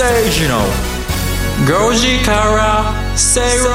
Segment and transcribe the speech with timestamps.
[0.00, 3.74] 吉崎誠二の5時から正論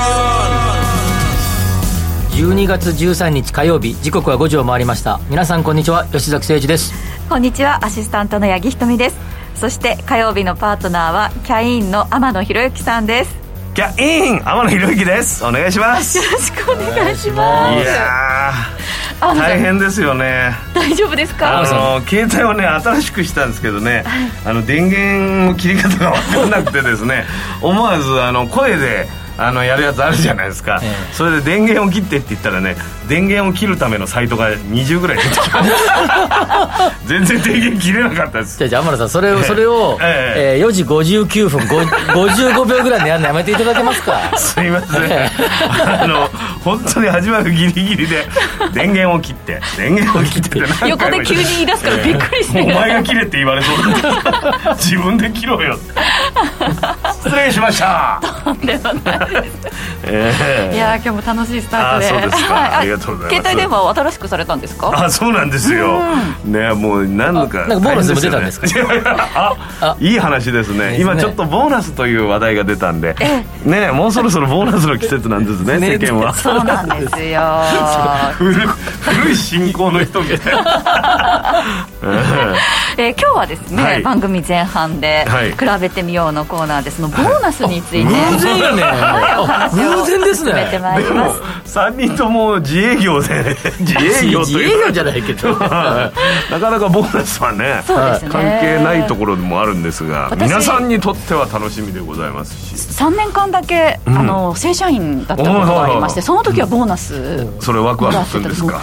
[2.32, 5.20] 12月13日火曜日時刻は5時を回りました。
[5.30, 6.96] 皆さんこんにちは吉崎誠二です。
[7.30, 9.18] こんにちはアシスタントの八木ひとみです。
[9.54, 13.45] そして火曜日のパートナーはキャインの天野博之さんです
[13.76, 15.44] キャイン天野博之です。
[15.44, 16.18] お願いします。
[16.18, 17.84] よろしくお願いします。
[17.84, 20.54] いやー大変ですよね。
[20.74, 21.60] 大丈夫ですか？
[21.60, 21.64] あ
[22.00, 24.06] の携帯をね新しくしたんですけどね、
[24.46, 27.26] あの電源の切り方が分からなくてですね
[27.62, 31.14] 思わずあの声であのやるやつあるじゃないですか、ええ。
[31.14, 32.76] それで電源を切ってって言ったらね
[33.10, 38.58] 電源を切るためのサイトが20ぐらい出てきました 全然電源切れなかったです。
[38.58, 40.64] じゃあじゃあ天野さんそれをそれを、ええ。
[40.64, 44.20] ー4時59分ご55秒ぐらいでやるのやめていただけますか？
[44.38, 45.30] すいません。
[46.02, 46.30] あの
[46.64, 48.26] 本当に始まるギリギリで
[48.74, 52.62] 電源を切って電源を切ってって 横で急に言い出すからびっくりして。
[52.62, 53.76] お前が切れって言われそう
[54.64, 54.76] だ。
[54.76, 55.78] 自分で切ろうよ
[57.26, 58.22] 失礼しました。
[58.64, 59.20] でもない
[60.04, 60.32] え
[60.72, 60.76] え。
[60.76, 62.06] いやー今日も楽しいスタートで。
[62.06, 62.54] あそうですか。
[62.54, 62.72] はい。
[62.76, 63.44] ありがとうございます。
[63.44, 64.94] 携帯電話を新しくされたんですか？
[65.06, 66.00] あそうなんですよ。
[66.46, 67.66] ねもう何度か。
[67.66, 68.68] あなんかボーナスも出たんですか？
[69.36, 69.98] ああ。
[70.00, 70.92] いい話ですね。
[70.92, 71.02] ね。
[71.02, 73.16] 今ちょっとボーナスという話題が出たんで。
[73.66, 76.34] ねもうそろそろボーナスの季節なんですねね世間は。
[76.36, 77.42] そうなんですよ。
[78.38, 81.64] 古古い信仰の人みたいな
[82.98, 84.02] えー今日はですね、はい。
[84.02, 85.52] 番組前半ではい。
[85.52, 88.82] 比べてみようのコーナーでそのボーナスについて、偶然やね。
[88.84, 91.34] は偶然ですね進めてまいりま
[91.66, 91.78] す。
[91.80, 93.56] 3人とも自営業で。
[93.80, 95.54] 自営業と自営いう業じゃないけど。
[95.54, 96.12] は
[96.50, 98.30] いなかなかボーナスはねそうですね。
[98.32, 102.76] 関係ないところでもあるんですが私皆さんにとっては楽しみでございますし。
[102.96, 108.80] 3年間だけ、あの正社員だったことがありましてその時はボーナス、それワクワクするんですか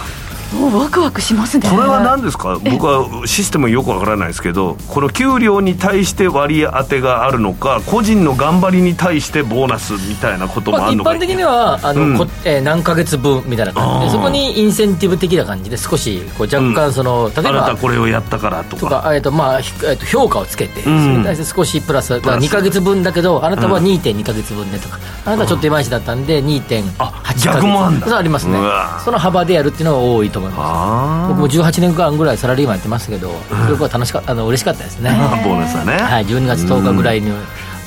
[0.61, 1.69] ワクワクしますね。
[1.69, 2.59] これは何ですか？
[2.63, 11.09] 僕はシステムよくわからないですけどこの給料に対して割り当てがあるのか個人の頑張りに対してボーナスみたいなこともまあ、一あるのか。
[11.11, 12.17] 般的にはあの、うん。
[12.17, 13.89] こえー何ヶ月分みたいな感じ。
[13.95, 14.03] あー。
[14.05, 20.83] でそこにインセンティブ的な感じで少しこう若干その、例えあなたばこれをやったからととかか、えっとまあひえっと評価をつけて、ん。
[20.83, 27.45] それに対して少しプラスだから2か月分だけどあなたは2.2か月分ねとか、あなたはちょっといまいちだったんで2.8あヶ月。
[27.47, 28.07] 逆もあんだ。
[28.07, 28.57] そうありますね。
[29.03, 30.61] その幅でやるっていうのが多いと思います。
[30.61, 33.31] あ僕も18年間ぐらいサラリーマンやってますけど、
[33.67, 35.97] すごく楽しかあの嬉しかったですね、 あボーナスはね。
[35.97, 37.31] はい、12月10日ぐらいに、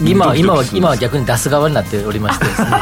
[0.02, 2.68] 今は今は今は逆に出す側になっておりましてですね。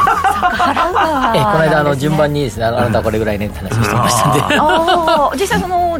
[1.35, 5.97] ええこの間あの順番ににですねあなたはこれぐらいねって話をしてましたんで、実際その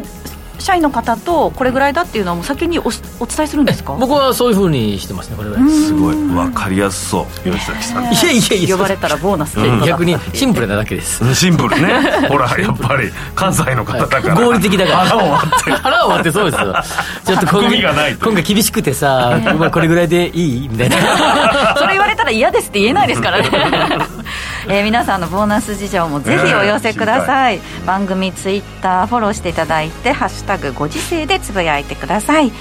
[0.66, 3.94] 社員の方とこれぐらいだっていうのはもう先におしお伝えするんですか？
[3.94, 5.64] 僕はそういうふうにしてますねこれぐらい。
[5.64, 6.16] ですすごい。
[6.34, 7.26] わかりやすそう。
[7.48, 8.02] 吉崎さん。
[8.02, 11.34] いやいやいや呼ばれたらボーナスいやで逆にシンプルなだけです。
[11.36, 12.26] シンプルね。
[12.28, 14.34] ほらやっぱり関西の方だから。
[14.34, 14.98] 合理的だから。
[14.98, 15.70] 腹を割って。
[15.70, 16.74] 腹を割ってそうですよ。
[17.24, 20.68] ちょっと今含みがないと回今回厳しくてさお前これぐらいでいい？
[20.68, 21.76] みたいな。
[21.78, 23.48] それ言われたら嫌ですって言えないですからね
[24.68, 32.52] えー皆さんのボーナス事情もぜひお寄せください、番組ツイッターフォローしていただいて「ハッシュタグご時世」でつぶやいてください、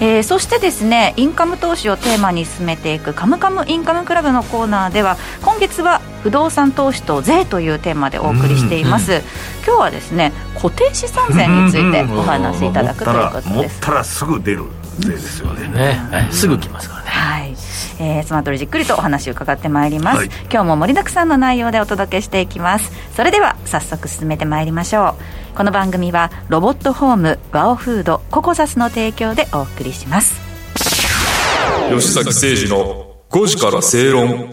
[0.00, 9.22] えーそしてですねインカム投資をテーマに進めていく「カムカムインカムクラブ」のコーナーでは今月は不動産投資と税というテーマでお送りしています、
[9.66, 14.64] 今日はですね固定資産税についてお話しいただくということ持っですたらすぐ出る
[14.98, 15.68] 税ですよね。
[15.68, 17.10] ねはいすぐ来ますからね。
[17.10, 17.56] はい、
[18.00, 20.28] えー、その後じっくりとお話を伺ってまいります、はい。
[20.50, 22.90] 今日も盛りだくさんの内容でお届けしていきます。
[23.14, 25.16] それでは早速進めてまいりましょ
[25.52, 25.56] う。
[25.56, 30.40] この番組はロボットホームワオフードココザスの提供でお送りします。
[31.90, 34.52] 吉崎誠二の5時から正論。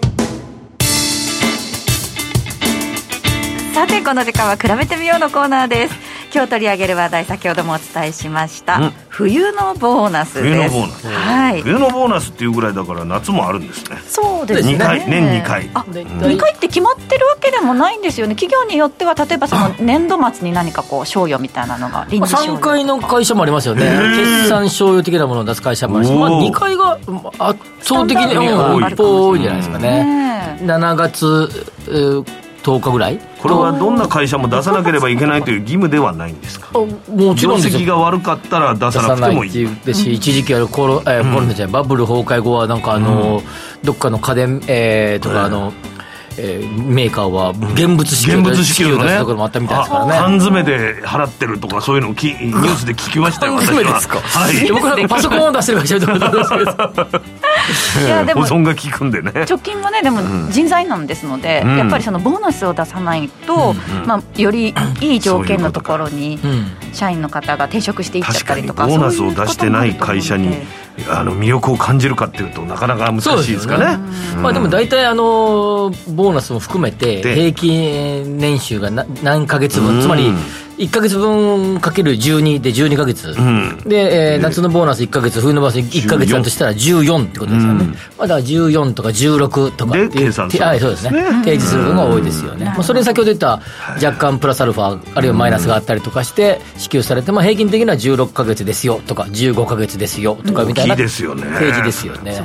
[3.73, 8.91] さてこの時間は比べてみようのコーナーです今日取り上げる話題先ほどもお伝えしました、うん。
[9.09, 10.43] 冬のボーナスです。
[10.43, 11.07] 冬のボーナス。
[11.07, 11.61] はい。
[11.61, 13.97] 冬のボーナスっていうぐらいだから夏もあるんですね。
[14.07, 14.73] そうですね。
[14.73, 15.69] 二回年二回。
[15.73, 18.35] あで2回って決まってるわけでもないんですよね。
[18.35, 23.83] 企業によっては例えばその年度末に何かこう賞与みたいなのが臨時賞与3回の会社もありますよね。
[23.83, 26.49] 決算賞与的なものを出す会社もあるし、まあ、おー。
[26.49, 26.99] 2回が
[27.39, 28.45] 圧倒的に
[28.87, 30.03] 一方多いんじゃないですかね。
[30.03, 31.49] ね7月
[31.87, 33.19] えー10日ぐらい？
[33.41, 36.67] これはどんな会社も出さなければいけないという義務ではないんですか？
[36.73, 37.79] あもち業ろんですよ。
[37.79, 39.29] 績が悪かったら出出さなくてさない。
[39.29, 43.41] ってもいいいうですし、一時期あるコロ,、えーコロナじゃないバブル崩壊後はなんかあの、
[43.83, 45.96] どっかの家電、えーとか、あのえー
[46.37, 49.03] メーカーは現物支給現物支給のね。
[49.03, 50.13] を出すところもあったみたいですからね。
[50.13, 54.17] あ缶詰で払ってるとかそういうのをきニュースで聞きましたよ缶詰ですか。
[54.17, 56.27] 私ははい僕なんかパソコンを出してる会社ですけど。
[58.05, 59.31] いやでも保存が効くんでね。
[59.31, 61.77] 貯金もねでも人材なんですので、うん。
[61.77, 63.73] やっぱりそのボーナスを出さないと、
[64.05, 66.65] まあ、よりいい条件のところにうん。
[66.93, 70.55] 社員の方が転職していっちゃったりとかーナスを出してない会社に
[71.09, 73.97] あの魅力を感じるかっていうとなかなか難しいですかね。
[74.41, 80.31] まあ、でも大体あのボーナスも含めてで平均年収がな何ヶ月分、うんつまり
[80.77, 83.77] 1ヶ月分かける12で12ヶ月、ん。
[83.85, 87.95] で、えー夏のボーナス1ヶ月冬のボーナス1ヶ月だとしたら14ってことですよね、うん。
[88.17, 91.11] まだ14とか16とかっていうで計算するはいそうですね。
[91.43, 93.61] 提示する分が多いですよね、まあ、それに先ほど言った
[94.03, 101.43] 若干プラスアルファあるいはマイナスがあったりとかして支給されて、まあ、平均的には16ヶ月ですよとか15ヶ月ですよとかみたいな大きいですよね。
[101.43, 102.41] 提示ですよね。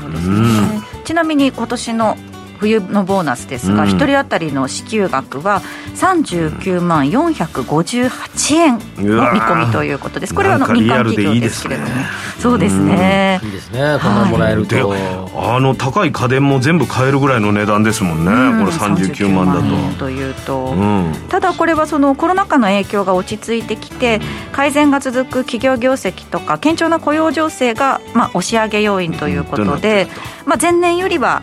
[1.04, 2.16] ちなみに今年の
[2.62, 3.88] 冬のボーナスですが、うん。
[3.88, 5.62] 一人当たりの支給額は
[5.96, 10.34] 39万458円の見込みということです。
[10.34, 11.88] これはあの民間リアルでいい企業でですけれども、
[12.38, 13.40] そうですね。
[13.42, 13.78] いいですね。
[14.00, 14.82] こんなのもらえると、で
[15.34, 18.64] あの高い家電も全部買えるぐらいの値段ですもんね、うん。
[18.64, 21.12] これ39万だと、円というと、うん。
[21.28, 24.20] ただこれはそのコロナ禍の影響が落ち着いてきて
[24.52, 30.06] 改善が続く企業業績とか堅調な雇用情勢がまあ押し上げ要因ということで、
[30.46, 31.42] まあ、前年よりは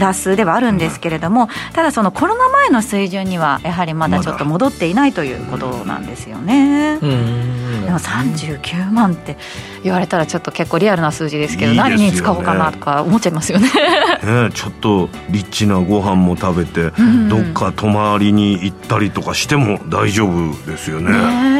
[0.00, 6.98] プラスではあるんですけれどもただそのコロナ前の水準にはやはりまだちょっと戻っていないということなんですよね。
[7.02, 9.36] うんでも39万って
[9.82, 11.96] 言われたらちょっと結構リアルな数字ですけどいいですよね。
[11.96, 13.68] 何に使おうかなとか思っちゃいますよね。
[14.24, 16.92] ね、ちょっとリッチなご飯も食べて、
[17.28, 21.10] どっか泊まりに行ったりとかしても大丈夫ですよね。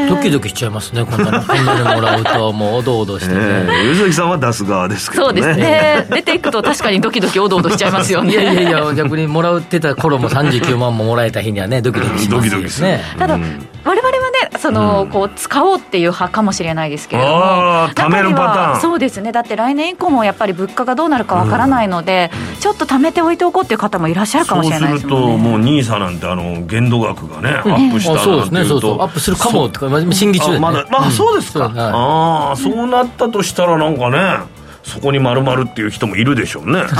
[0.09, 1.41] ドキドキしちゃいますねこんなの。
[1.43, 5.41] こんなのもらうともうおどおどしてね、 ええ上崎さんは出す側ですけどね。
[5.41, 6.07] そうですね。
[6.11, 8.31] 出ていくと確かにドキドキおどおどしちゃいますよね。
[8.31, 12.49] いやいやいや逆にもらってた頃も39万ももらえた日にはねドキドキしますよね。
[12.49, 12.99] ドキドキする。
[13.17, 13.41] ただ、うん。
[13.83, 14.30] 我々はね
[14.61, 17.41] その、こう使おうっていう派かもしれないですけれども。
[17.89, 18.51] 貯めるパターン。
[18.51, 19.31] 中にはそうですね。
[19.31, 22.29] だって来年以降もやっぱり物価がどうなるかわからないので、
[22.59, 28.97] ちょっと貯めておいておこうっていう方もいらっしゃるかもしれないですそうするともうニーサなんてあの限度額がね、アップしたあなんてそうですねそうそう。
[28.97, 31.73] とアップするかもとかま審議中で、ね、あまだあそうですか、はい。
[31.77, 34.45] ああそうなったとしたらなんかね
[34.83, 36.83] そこに丸々っていう人もいるでしょうね。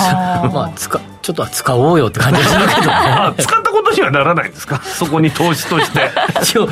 [0.54, 2.82] まあ使ちょっとは使おうよって感じがするけど。
[2.82, 4.82] ね あ使ったことにはならないんですか？
[4.84, 6.10] そこに投資として。
[6.44, 6.68] 消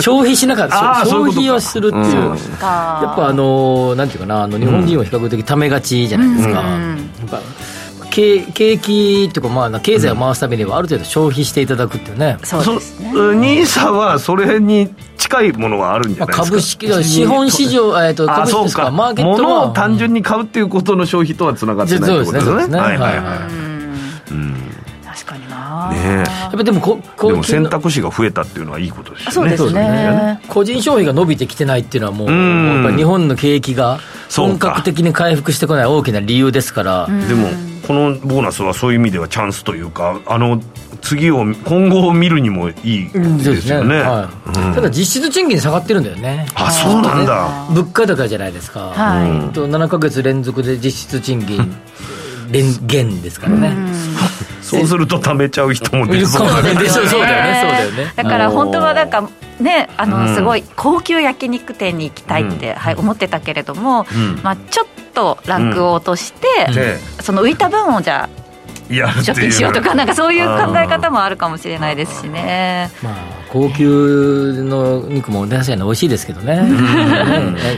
[0.00, 1.04] 消費しなかった。
[1.04, 2.38] 消費をするっていう、うん。
[2.38, 3.00] か。
[3.02, 7.10] やっぱあのなんていうかなあの日本人は比較的ためがちじゃないですか、うん。
[7.20, 7.40] やっぱ
[8.10, 13.12] 景景気っていうかまあ経済を回すためにはある程度消費していただくっていうね、そうですね。
[13.90, 14.90] はそれに
[15.26, 16.86] 近いものはあるんじゃまあ、ないですか。
[16.86, 18.90] 株式 資本市場、えっと、あ株式ですか？
[18.90, 22.74] マーケット物はを単純に買うっていうことの消費とはつながってないってことですそうですね。
[22.76, 23.16] ねはいはい。
[23.16, 23.22] は
[24.30, 24.56] うん。
[25.04, 25.90] 確かにな。
[25.92, 29.56] いねやっぱでもここでも選択肢が増えたっていうのはいいことですよね。
[29.56, 30.40] そうですね。
[30.48, 32.74] 個人消費が伸びてきてないっていうのはもう、ん。
[32.76, 33.98] やっぱり日本の景気が
[34.34, 37.48] 本格的に回復してこない大きな理由ですから、でも
[37.86, 40.60] このボーナスはそういう意味ではチャンスというかあの
[41.00, 44.74] 次を今後を見るにもいいですよね,、はい。
[44.74, 46.46] ただ実質賃金下がってるんだよね。
[46.54, 47.66] あそうなんだ。
[47.70, 49.30] 物価高じゃないですか、はい。
[49.30, 49.52] うん。
[49.52, 51.76] と7か月連続で実質賃金
[52.50, 53.76] 連減ですからね、
[54.62, 56.74] そうすると貯めちゃう人も出そうだね。
[56.74, 57.60] でしょそうだよね。
[57.60, 58.12] そうだよね。
[58.14, 59.28] だから本当はなんか
[59.60, 60.10] ねあうん。
[60.10, 64.06] のすごい高級焼肉店に行きたいって、はい、思ってたけれども、ん。
[64.42, 68.45] まあ、ちょっとランクを落として、でその浮いた分をじゃあ
[68.88, 72.90] 出品しようとかなんかそういう考え方もあるかもしれないですしね。
[73.02, 73.14] まあ
[73.48, 76.62] 高級の肉も確かに美味しいですけどね、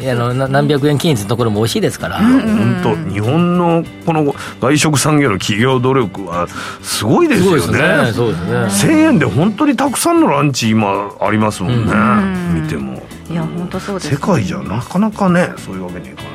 [0.03, 0.11] ね。
[0.11, 6.49] あのな何百円均一のところも美味しいですから、本当日本のこの外食産業の企業努力は
[6.83, 7.63] すごいですよね。
[7.63, 8.13] すね。
[8.13, 8.45] そうです
[8.89, 8.95] ね。
[8.95, 13.03] 1000円で本当にたくさんのランチ今ありますもんね、見ても。
[13.31, 16.33] いや本当そうです、世界じゃなかなかねそういうわけにいかない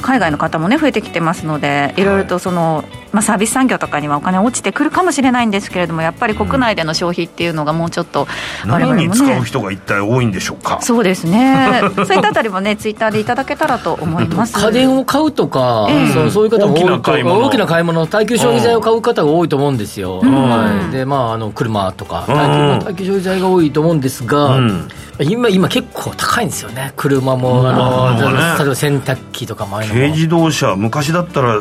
[0.00, 8.26] 海外の方もね増えてきてますのでいろいろとその、まあ、サービス産業とかにはお金落ちてくるかもしれないんですけれどもやっぱり国内での消費っていうのがもうちょっと
[8.66, 9.06] 我々もね。
[9.06, 10.80] 何に使う人が一体多いんでしょうか？
[10.82, 11.80] そうですね。
[11.96, 14.58] そういったあたりもねツイッターでいただけたらと思います。
[14.58, 16.08] 家電を買うとか、ええ。
[16.08, 17.46] そうそういう方も多いと大きな買い物。
[17.46, 24.88] 大きな買い物耐久消費財を買う方が多いと思うんですよ、はい、でまああの車とか耐久消費財が多いと思うんですが、うん
[25.22, 26.92] 今今結構高いんですよね。
[26.96, 28.58] 車もあの、まあね。
[28.58, 31.60] 例えば洗濯機とかもあ軽自動車昔だったら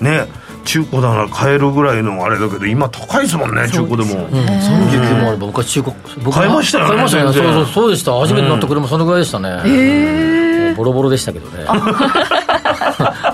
[0.00, 0.26] ね
[0.64, 4.26] 中古だなら買えるぐらいのあれだけど今高いですもんね中古でも。
[4.26, 7.32] うん、39もあれば僕は中古僕は買いましたよね買いましたね。
[7.32, 8.18] そうそうそうでした。
[8.18, 9.48] 初めて乗った車そのぐらいでしたね、
[10.68, 11.64] もうボロボロでしたけどね。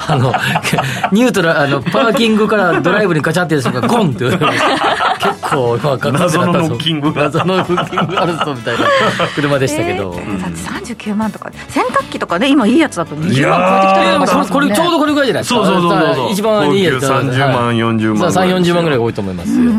[0.09, 0.33] あの
[1.11, 4.25] ニュートラルあのパーキングからドライブにガチャってやつがゴンって。
[4.25, 4.39] 結
[5.51, 5.79] こ
[6.13, 7.25] 謎のノッキングが。
[7.25, 8.87] 謎のノッキングアルストみたいな。
[9.35, 10.59] 車でしたけど、えーだって
[10.95, 11.51] 39万とか。
[11.69, 14.75] 洗濯機とかね今いいやつだと20万超えてきたりとかまあしますもんね。
[14.75, 15.65] これちょうどこれぐらいじゃないですか。
[15.65, 16.33] そうそうそうそう。
[16.33, 19.73] 一番いいやつ高級30万40万3 4 0万ぐらいが多いと思いますよ。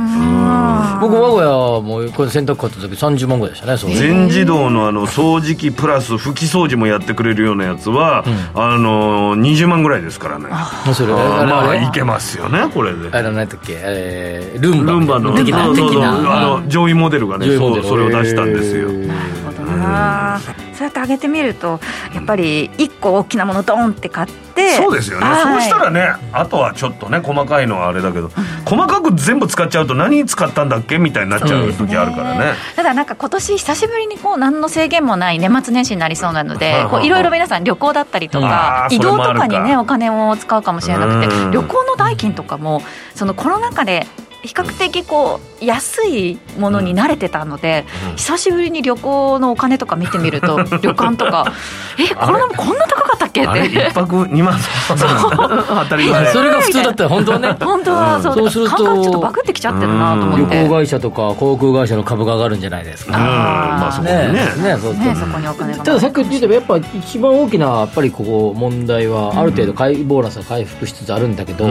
[1.00, 8.24] 僕我が家もこれ洗濯買った時30万ぐらいでしたねそう全自動のあの掃除機プラス拭き掃除もやってくれるようなやつは、
[8.56, 10.46] あの20万ぐらいですからね。
[10.86, 13.10] もうそれあーあれあれまあいけますよねこれで。
[13.16, 16.02] あの何やったっけえールンバルンバの的なそうそうそう。
[16.02, 16.38] 的な。
[16.38, 18.90] あの上位モデルがねそうそれを出したんですよ。
[18.92, 20.40] なるほどな。
[20.74, 21.80] そうやって上げてみると
[22.14, 25.42] やっぱり1個大きなものドンって買ってそうですよね、はい。
[25.42, 28.30] そうしたらねあとはちょっとね細かいのはあれだけど、
[28.64, 38.88] 細かく全部使っちゃうと何に使ったんだっけみたいになっちゃう時あるからね、ただなんか今年久しぶりにこう何の制限もない年末年始になりそうなのではいろいろ皆さん旅行だったりとあか。
[38.92, 41.52] 移動とかにねお金を使うかもしれなくてうん。
[41.52, 42.84] 旅行の代金とかも
[43.16, 44.06] そのコロナ禍で
[44.48, 47.86] 比較的こう安いものに慣れてたので、
[48.16, 51.52] 久しぶりに旅行のお金とか見てみると旅館とか
[52.00, 53.66] えコロナもこんな高かったっけって。
[53.66, 56.26] 一泊2万当たり前。
[56.32, 57.56] それが普通だったら本当はね。
[57.60, 60.64] 本当はそう,、そうすると感覚ちょっとバグってきちゃってるなと思旅って。
[60.64, 63.18] 行会社とか航空会社の株が上がるんじゃないですか。
[63.18, 63.24] うん。
[63.24, 64.28] まあそこにね。
[64.28, 64.34] ね。
[64.34, 65.84] ねそうねそこにお金が。
[65.84, 71.68] たださっき言ってたやっぱ一番大きなやっぱりここ問題はある程度回ボーナスが回復しつつあるんだけど、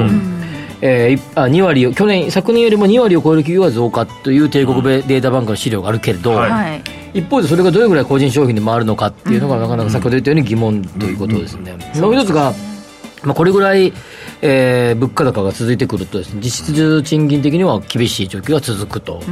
[0.80, 6.50] えーいあ2割を去年昨年よりも2割を超える企業が増加という帝国データバンクの資料があるけれど、はい。
[6.50, 6.82] はい。
[7.14, 12.52] 一方でそれがどれぐらい個人消費に回るのかっていうのがなかなか先ほど言ったように疑問ということですね、もう一つが、
[13.24, 13.92] まあ、これぐらい、
[14.42, 19.22] えー物価高が続いてくるとです、ね、実質賃金的には厳しい状況が続くと、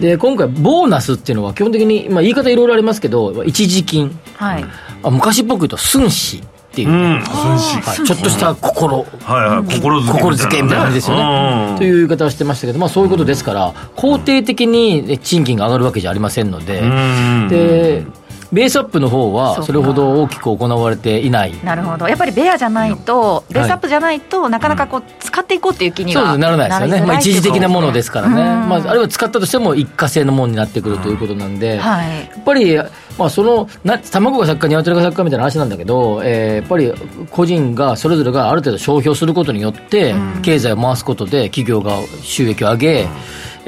[0.00, 4.18] で今回ボーナスっていうのは基本的に、まあ、言い方いろいろありますけど一時金。
[4.36, 4.64] はい。
[5.02, 6.42] あ昔っぽく言うと寸志
[6.82, 7.20] っていう、うん。
[7.20, 8.06] はい。
[8.06, 8.98] ちょっとした心。
[8.98, 9.06] はい
[9.48, 9.74] はい。
[9.74, 11.74] 心づけ心づけみたいな感じですよね。
[11.78, 17.48] という言い方をしてましたけど、まあ、そういうことですから、肯定的に賃金が上がるわけじゃありませんので、うん。
[17.48, 18.04] で
[18.52, 21.52] ベースアップの方は、それほど大きく行われていない。
[21.62, 22.08] なるほど。
[22.08, 28.68] やっぱりベアじゃないと、ベースアップじゃないと、なかなかこう使っていこうっていう気にはそうならないですよね、まあ、一時的なものですからね、うん。
[28.68, 32.20] まあ、あるいは使ったとしても一過性のものになってくるということなんで、はい。
[32.20, 32.76] やっぱり、
[33.18, 36.92] まあ、そのな卵が先か鶏が先かみたいな話なんだけど、えーやっぱり
[37.30, 43.08] 個人がそれぞれがある程度消費をすることによって、経済を回すことで企業が収益を上げ、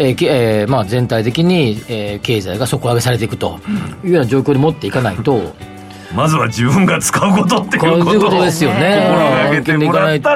[0.02, 3.60] えーきえーまあ、全体的に、えー経済が底上げされていくと
[4.02, 5.54] いうような状況に持っていかないと、
[6.14, 9.06] まずは自分が使うことっていうことですよね。
[9.06, 10.34] 心がけてもらったは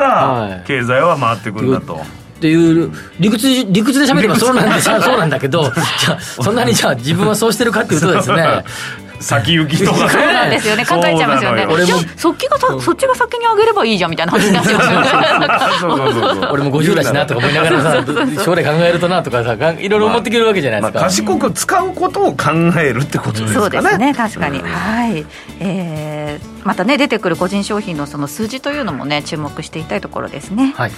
[0.49, 0.65] らい。
[0.67, 1.95] 経済は回ってくんだと。
[1.95, 8.65] っていう理屈理屈で喋ればそうなんで そうなんだけどじゃあそんなにじゃあ自分はそうしてるかっていうとですね
[9.25, 10.09] 先行きとかね。
[10.11, 10.85] そうなんですよね。
[10.85, 11.67] 考えちゃいますよね。
[11.67, 15.07] 俺もそっちがさそっちが先に上げればいいじゃんみたいな話になっちゃいますよね。
[15.81, 16.49] そうそうそうそう。
[16.53, 23.55] 俺も50だしなとか思いながらさ将来考えるとなとかさがいろいろ思ってくるわけじゃないまあ、ですか、賢く使うことを考えるってことですかね。
[23.55, 25.27] そうですね確かに、はい、
[25.61, 30.93] えーまたね出てくる個人商品のその数字というのもね注目していきたいところですね、はい。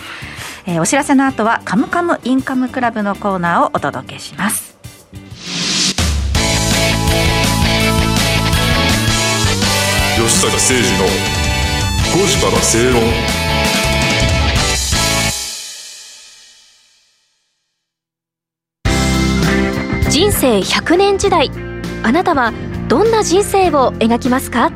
[0.66, 4.75] えーお知らせの後はカムカムインカムクラブのコーナーをお届けします
[10.26, 11.04] 吉坂誠二の
[12.20, 13.00] 5時から正論
[20.10, 21.48] 人生100年時代
[22.02, 22.52] あなたは
[22.88, 24.72] どんな人生を描きますか？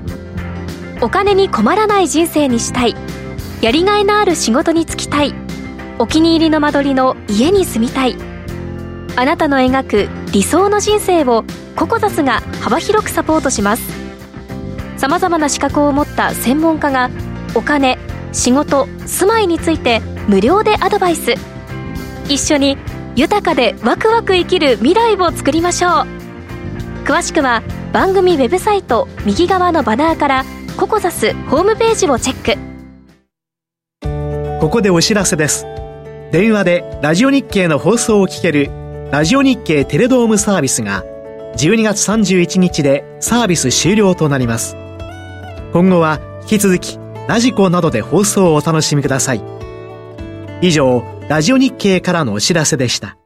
[1.02, 2.94] お金に困らない人生にしたい。
[3.60, 5.34] やりがいのある仕事に就きたい。
[5.98, 8.16] お気に入りの間取りの家に住みたい。
[9.16, 13.99] あなたの描く理想の人生をココザスが幅広くサポートします。
[15.00, 17.08] さまざまな資格を持った専門家が
[17.54, 17.96] お金
[18.34, 21.36] 仕事住まいについて無料でアドバイス
[22.28, 22.76] 一緒に
[23.16, 25.90] 豊かでワクワク生きる未来を作りましょう
[27.06, 27.62] 詳しくは
[27.94, 30.44] 番組ウェブサイト右側のバナーから
[30.76, 32.60] ココザスホームページをチェック
[34.60, 35.64] ここでお知らせです。
[36.30, 38.68] 電話でラジオ日経の放送を聞ける
[39.10, 41.02] ラジオ日経テレドームサービスが
[41.56, 44.79] 12月31日でサービス終了となります。
[45.72, 46.98] 今後は引き続き
[47.28, 49.42] ラジコなどで放送をお楽しみください。
[50.62, 53.16] 以上、ラジオ日経からのお知らせでした。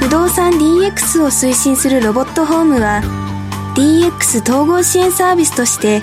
[0.00, 3.00] 不動産 DX を推進するロボットホームは
[3.74, 6.02] DX 統合支援サービスとして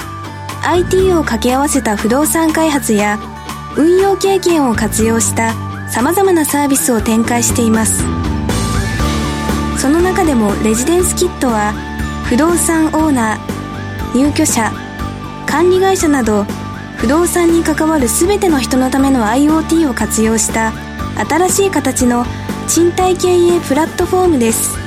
[0.63, 3.19] IT を掛け合わせた不動産開発や
[3.77, 5.53] 運用経験を活用した
[5.91, 8.03] 様々なサービスを展開しています
[9.77, 11.88] その中でもレジデンスキットは
[12.29, 14.71] 不動産オーナー入居者
[15.47, 16.43] 管理会社など
[16.97, 20.71] 不動産に関わる全ての人のための IoT を活用した
[21.27, 22.25] 新しい形の
[22.67, 24.77] 賃貸経営プラットフォームです。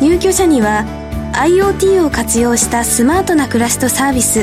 [0.00, 0.84] 入居者には
[1.32, 4.40] IoT を活用したスマートな暮らしとサービス。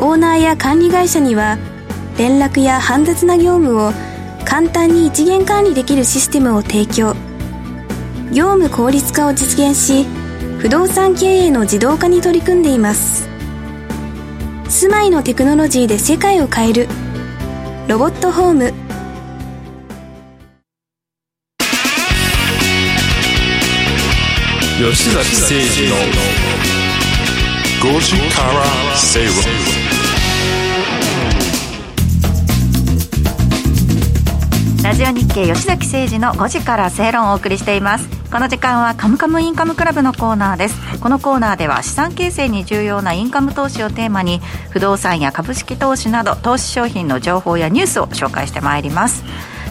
[0.00, 1.58] オーナーや管理会社には
[2.16, 3.92] 連絡や煩雑な業務を
[4.44, 7.16] 簡単に一元管理できるシステムを提供。
[8.32, 10.06] 業務効率化を実現し
[10.60, 13.26] 不動産経営の自動化に取り組んでいます。
[14.68, 16.88] 住まいのテクノロジーで世界を変える。
[17.88, 18.74] ロボットホーム。
[24.76, 25.96] 吉崎誠二の
[27.94, 29.34] 5時から正論
[34.84, 41.00] ラジオ日経吉崎誠二の5時から正論をお送りしていますこの時間はカムカムインカムクラブのコーナーです。
[41.00, 49.24] このコーナーでは資産形成に重要なインカム投資をテーマに不動産や株式投資など投資商品の情報やニュースを紹介してまいります。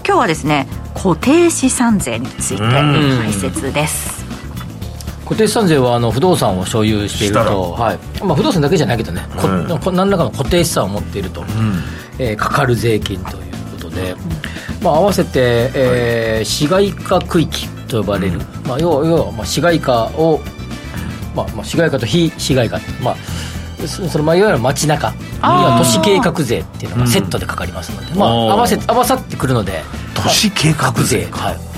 [0.05, 4.25] 今日はですね固定資産税について解説です。
[5.23, 7.99] 固定資産税はあの不動産を所有していると、はい。
[8.21, 9.79] まあ、不動産だけじゃないけどね、こうん。
[9.79, 11.45] こ何らかの固定資産を持っていると、
[12.17, 14.15] えーかかる税金ということで、
[14.81, 20.39] まあ、合わせて、えー市街化区域と呼ばれる、まあ、要は要はまあ市街化を、
[21.35, 23.15] まあまあ、市街化と非市街化、まあ
[23.87, 25.11] そそのまあいわゆる街中。
[25.11, 28.51] には都市計画税っていうのがセットでかかりますので、まあ、あー。
[28.51, 29.81] 合わせ合わさってくるので。
[30.13, 31.27] 都市計画税。
[31.31, 31.68] はい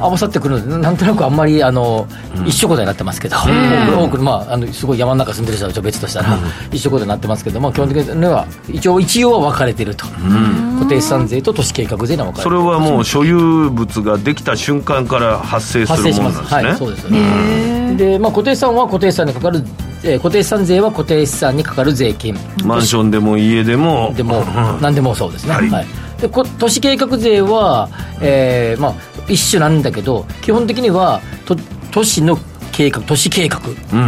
[0.00, 2.06] 合わさってくるのでなんとなくあんまりあの、
[2.46, 6.38] 一緒ことになってますけど、多くまあ、あのすごい山の中住んでる人は別としたら、
[6.72, 12.56] 一緒ことになってますけど、まあ、基本的には一応一応は分かれてると、固定資産税と都市計画税には分かれてる。
[12.56, 16.70] それはもう所有物ができた瞬間から発生す発生しまるものなんですす。
[16.70, 17.04] ねはいそうです。
[17.04, 19.62] よねで、まあ、固定資産は固定資産にかかる、
[20.02, 22.34] えー固定資産税は固定資産にかかる税金。
[22.64, 24.12] マンションでも家でも。
[24.16, 24.44] でも
[24.80, 25.70] 何でもそうですね、はい。
[25.70, 25.86] はい
[26.20, 27.88] でこ都市計画税は、
[28.20, 28.94] えーまあ、
[29.28, 31.56] 一種なんだけど基本的にはと
[31.90, 32.38] 都市の
[32.72, 33.58] 計画都市計画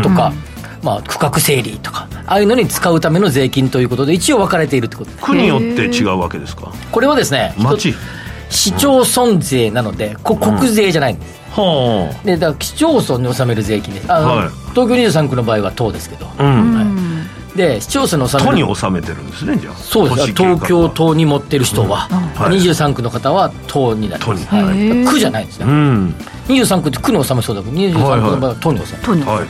[0.02, 0.32] とか、
[0.82, 5.10] まあ、区画整理とかああいうのに使うための税金ということで一応分かれているってこと。
[5.24, 6.72] 区によって違うわけですか？
[6.90, 7.94] これはですね町？
[8.50, 14.12] 市町村税なのでこ国税じゃないんです、はでだから市町村に納める税金です。
[14.12, 14.48] あの、はい。
[14.74, 16.74] 東京23区の場合は都ですけど、あうん。
[16.74, 16.86] はい、
[17.56, 19.74] で市町村に納める都に収めてるんですねじゃあ。
[19.74, 20.26] そうです。
[20.32, 22.56] 東京都に持ってる人は、はい。
[22.58, 26.14] 23区の方は都になります、都にはい区じゃないんですね、うん。
[26.48, 29.46] 23区って区に納めそうだけど23区の場合は都に納める、はい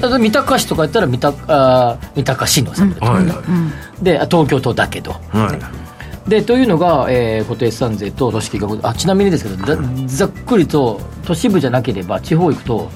[0.00, 4.04] 例えば三鷹市とかやったら三鷹あー三鷹市に納めると、はい。
[4.04, 5.12] であ東京都だけど。
[5.12, 5.18] は
[5.54, 5.84] い
[6.28, 12.90] でというのが、えー固定資産税と都市計画あちなみにですけどざざっくりと都市部じゃなければ地方行くと、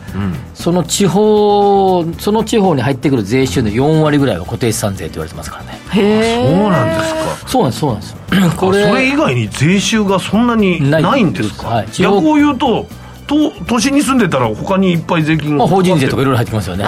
[0.54, 5.78] その地方その地方に入ってくる税収の4割ぐらいは固定資産税と言われてますからね。
[5.88, 7.48] そうなんですか。
[7.48, 8.16] そうなんですそうなんです。
[8.56, 11.88] ここれそれ以外に税収がそんなにないんですか、はい。
[11.92, 12.86] 逆を言うと
[13.28, 16.84] と都心に住んでたら他にいっぱい税金まあ、法人税とかいろいろろ入ってきますよね。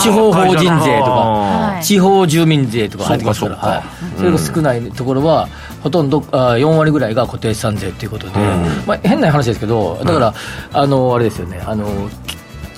[0.00, 1.84] 地方法人税とかはい。
[1.84, 3.54] 地方住民税とか入ってきますから。
[3.54, 3.76] そうかそうか。
[3.76, 5.48] はい、それが少ないところは
[5.84, 8.32] ほとんどあ4割ぐらいが固定資産税ということで、
[8.86, 10.34] まあ、変な話ですけどだから、
[10.72, 12.08] あのあれですよねあの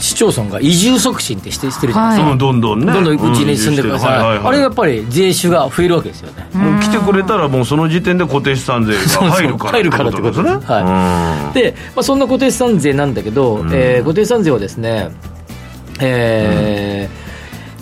[0.01, 4.47] 市町村が移住促進ってしてしてるじゃないですか、うんどんどんねどんどんうちに住んでください,、はいはいはい。
[4.49, 8.99] あれやっぱり税収が増えるわけですよね、もう来てくれたらもうその時点で固定資産税が
[9.31, 11.55] 入るから入るからってことですね、はい。
[11.55, 15.11] で、まあ、そんな固定資産税なんだけど、えー固定資産税はですね、
[16.01, 17.26] えー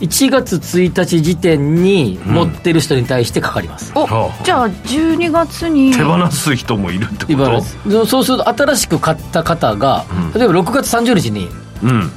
[0.00, 4.44] 1月1日時点に持ってる人に対してかかります、おはあ。
[4.44, 5.92] じゃあ12月に。
[5.92, 8.07] 手放す人もいるってこと？
[8.07, 10.04] そうすると新しく買った方が、
[10.35, 11.48] 例えば6月30日に、
[11.83, 12.11] うん。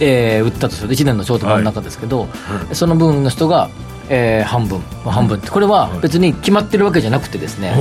[0.00, 2.26] えー売ったとすると1年のちょうど真ん中ですけど、
[2.72, 3.68] その分の人が、
[4.08, 7.74] えー半分、まあ半分ってこれは別に決まってるわけじゃなくてですね、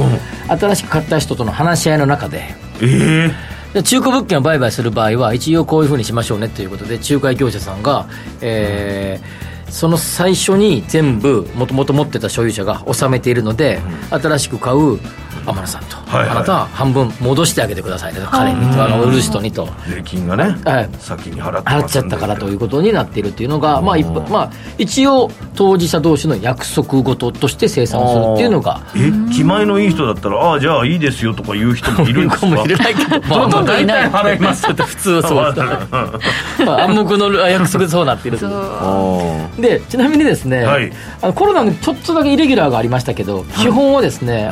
[0.49, 8.07] 新しく買った人との話し合いの中でええで中古物件を売買する場合は一応こういうふうにしましょうねということで仲介業者さんが、
[8.41, 13.79] えーその最初に全部もともと持ってた所有者が納めているので、
[14.09, 14.99] 新しく買う
[15.45, 16.29] 天野さんと、はいはい。
[16.31, 18.21] あなたは半分戻してあげてくださいね。
[18.31, 19.67] 彼にとあの売る人にと。
[19.87, 20.89] 税金がね、はい。
[20.99, 23.97] 先に払って払っちゃったからということになっているっていうのが、まあ
[24.29, 28.81] まあ、一応当事者同士の約束事として生産をするっていうのが。
[28.95, 32.47] え気前のいい人だったらああじゃあいいですよとか言う人もいるんですか？
[32.49, 36.65] かもしれないけど、まあ、ほとんどいない大体払いますって普通はそうです。
[36.65, 36.83] まあ。
[36.85, 40.91] 暗黙の約束でそうなっているあでちなみにですね、はい。
[41.21, 44.51] あのコロナのちょっとだけイレギュラーがありましたけど、基本はですね、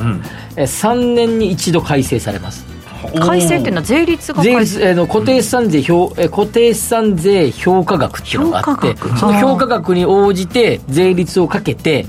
[0.55, 2.65] え3年に一度改正されます。
[3.19, 4.79] 改正っていうのは税率が税改正。
[4.79, 12.05] 率えーの固定資産税評、え固定資産税評価額っていうのがあってその評価額に応じて税率をかけて、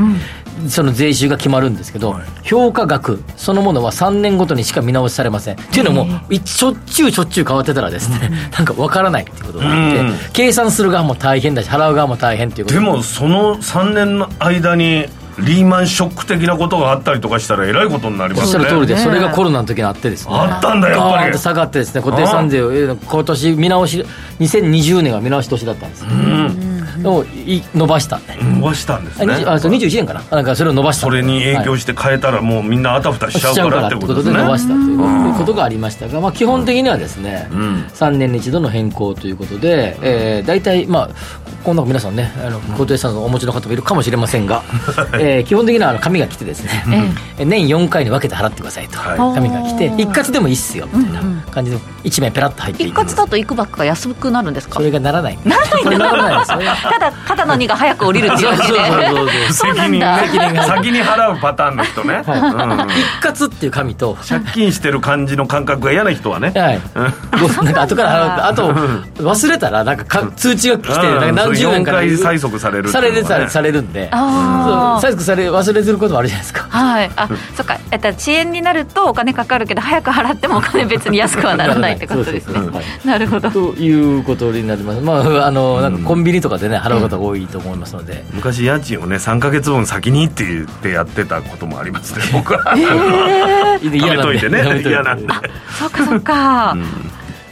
[0.68, 5.54] その税収が決まるんですけど、評価額そのものは3年ごとにしか見直しされません。
[5.54, 10.14] っていうのも、いしょっちゅうしょっちゅう変わってたらですね、なんかわからないっていうことがあって、うん。
[10.32, 12.80] 計算する側も大変だし、払う側も大変っていうことで。
[12.80, 15.06] もその3年の間に
[15.40, 18.64] リーマンショック的なことがあったりとかしたらえらいことになりおっますね。
[18.64, 20.34] しゃる通りで、それがコロナの時にあってですね。
[20.34, 21.38] あったんだやっぱり。
[21.38, 24.04] 下がってですね、固定資産税を、えー今年見直し、
[24.40, 26.02] 2020年が見直し年だったんです。
[26.02, 26.67] で
[27.02, 28.36] もい伸ばしたんで。
[28.40, 30.22] 伸ばしたんですあね20あそう21年かな。
[30.30, 31.02] なんかそれを伸ばした。
[31.02, 41.10] それに影響はいして変えたらもうみんなあたふたしちゃうからってことで伸ばしたということがありましたが、まあ、基本的にはですね、3年に一度の変更ということで、えー、大体、まあ、
[41.64, 44.62] こんな皆さんね、あの固定資産をお持ちの方もいるかもしれませんが、
[45.14, 49.34] えー基本的にはあの紙が来てですね、え 年4回に分けて払ってくださいと、はい。
[49.34, 54.74] 紙が来て、一括でもいいっすよみたいな感じで、1枚ペラッと入ってい一括だといくばくが安くなるんですか？
[54.76, 55.38] それがならない。
[55.44, 56.46] ならないならない。
[56.46, 59.52] ただ肩の荷が早く降りるっていうだけで。
[59.52, 66.80] そうなん責任だね先に払うパターンの人ね、うん一括っていう紙と、借金してる感じの感覚が嫌な人はねはい、
[67.40, 82.60] ごなんか後から払うあと忘れたらなんかか通知が来てなんか何十年かそう4回催促されるされるさされるんで催促され忘れてることもあるじゃないですかはい、あ、そっか、えっと、遅延になるとお金かかるけど、早く払ってもお金別に安くはならないってことですね。
[83.04, 83.50] なるほど。
[83.50, 85.00] ということになります。
[85.00, 92.74] まああのなんかコンビニとかでね払う方が多いと思いますので、昔家賃をね3か月分先にって言ってやってたこともありますね僕は、
[93.82, 94.58] 嫌やめといてね。
[94.58, 94.88] やめといて。
[94.90, 95.28] 嫌なんで
[95.78, 96.76] そっかそっか。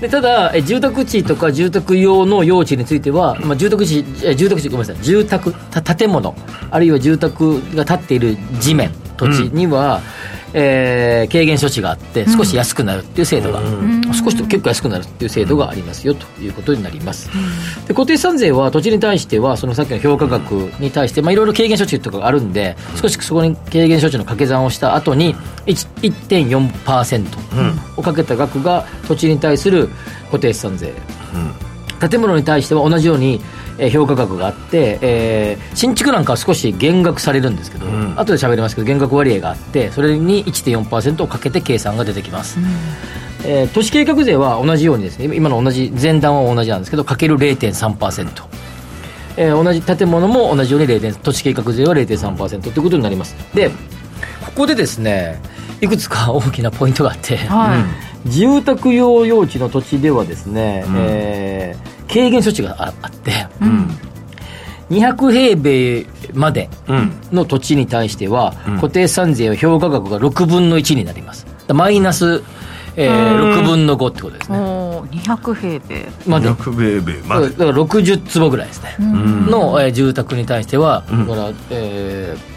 [0.01, 5.03] でただえ住宅地とか住宅用の用地については、まあ、住宅地え住宅地ごめんなさい。
[5.03, 6.35] 住宅た建物
[6.71, 10.03] あるいは住宅が建っている地面土地には、
[10.59, 13.61] えー軽減処置があって少し安くなるっていう制度が、
[14.13, 17.29] 少しと結構安くなるっていう制度がありますよということになります、
[17.87, 25.35] で固定資産税は土地に対してはそのさっきの評価額に対してまあいろいろ軽減処置とかがあるんで少しそこに軽減処置の掛け算をした後に
[25.67, 29.89] 1 1.4%をかけた額が土地に対する
[30.27, 30.95] 固定資産税、
[31.97, 33.41] 建物に対しては同じように、
[33.79, 42.59] えー評価額があって、えー新築なんかは少し減額されるんですけど、後で喋りますけど減額割合があってそれに1.4%をかけて計算が出てきます、
[43.45, 48.45] えー都市計画税は同じようにですね今の同じ前段は同じなんですけどかける0.3%
[49.37, 53.37] えー同じ建物も同じように0.3都市計画税は0.3%ということになります。
[53.55, 53.71] で
[54.45, 55.41] ここでですね
[55.83, 58.16] いくつか大きなポイントがあって、はい。
[58.27, 63.33] 住宅用用地の土地ではですね、えー軽減措置がああって、
[64.91, 66.71] 200平米まで
[67.33, 71.47] の土地に対しては、固定資産税は評価額が6分の1になります。
[71.73, 72.43] マイナス、
[72.97, 74.59] えー6分の5ってことですね。
[74.59, 76.07] おー200平米。
[76.27, 76.49] まで。
[76.49, 77.49] 200米米まで。
[77.51, 78.97] だから60坪ぐらいですね、
[79.51, 82.56] の、えー住宅に対しては、だから、えー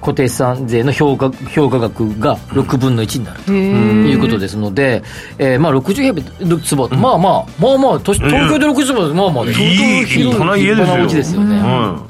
[0.00, 5.02] 固定資産税の評価評価額が6分の1になるということですので、
[5.38, 6.22] えーまあ、60平米
[6.60, 10.84] 坪、まあまあまあまあ都市東京で60坪まあまあね相当広い立派な家ですよ。
[10.84, 12.02] 立派なお家ですよね、うん。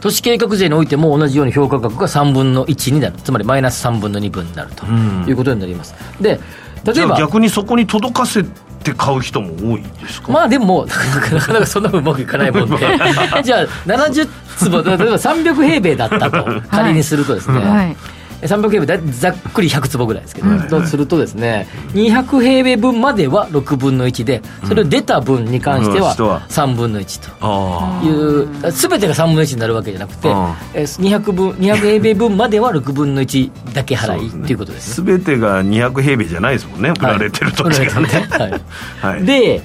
[0.00, 3.16] 都市計画税においても同じように評価額が3分の1になる。
[3.22, 4.84] つまりマイナス3分の2分になると
[5.30, 5.94] いうことになります。
[6.20, 6.40] で
[6.84, 8.44] 例えば逆にそこに届かせ
[8.82, 10.32] て買う人も多いですか？
[10.32, 10.86] まあでも、
[11.32, 12.76] なかなかそんなうまくいかないもんで、
[13.42, 17.96] じゃあ70坪、例えば300平米だったと、仮にするとですね、はい。
[18.42, 26.40] 300平米だいざっくり100坪ぐらいですけど、とするとですね200平米分までは6分の1でそれを出た分に関してはうん人は。
[26.48, 27.32] 3分の1と。
[27.40, 30.34] あいう全てが3分の1になるわけじゃなくて、うん。
[30.74, 35.06] えー 200, 分200平米分までは6分の1だけ払いっていうことですね。
[35.06, 36.90] 全てが200平米じゃないですもんね。
[36.90, 38.60] 売られてる土地がね、はい。
[39.00, 39.24] はい。
[39.24, 39.62] で、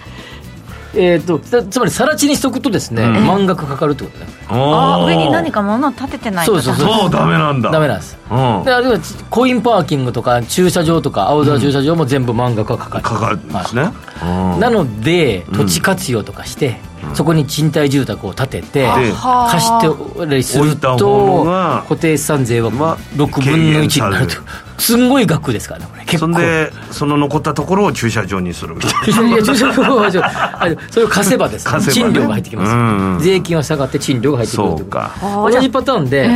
[0.95, 4.25] えー、とつつまり更地にしとくとですね、満額かかるってことね。
[4.47, 5.05] あー。
[5.05, 6.59] 上に何かか物を立ててないと。
[6.59, 7.09] そうそうそう。
[7.09, 7.71] ダメなんだ。
[7.71, 8.17] ダメなんです。
[8.29, 8.63] うん。
[8.63, 14.25] であるいはコインパーキングとか駐車場とか青空駐車場も全部満額がかかる、かかるんですね、う
[14.57, 14.59] ん。
[14.59, 16.79] なので土地活用とかして、
[17.13, 24.35] そこに賃貸住宅を建てて、で貸しておりするとが固定資産税はまあ6分の1になると。
[24.79, 26.19] すんごい額ですからねこれ結構。
[26.19, 29.27] そんでその残ったところを駐車場にするみたいな。
[29.29, 30.11] いや駐車場は
[30.91, 33.19] それを貸せばですね賃料が入ってきます、うんうん。
[33.19, 35.11] 税金は下がって賃料が入ってくるというそうか。
[35.21, 36.29] 同じパターンで、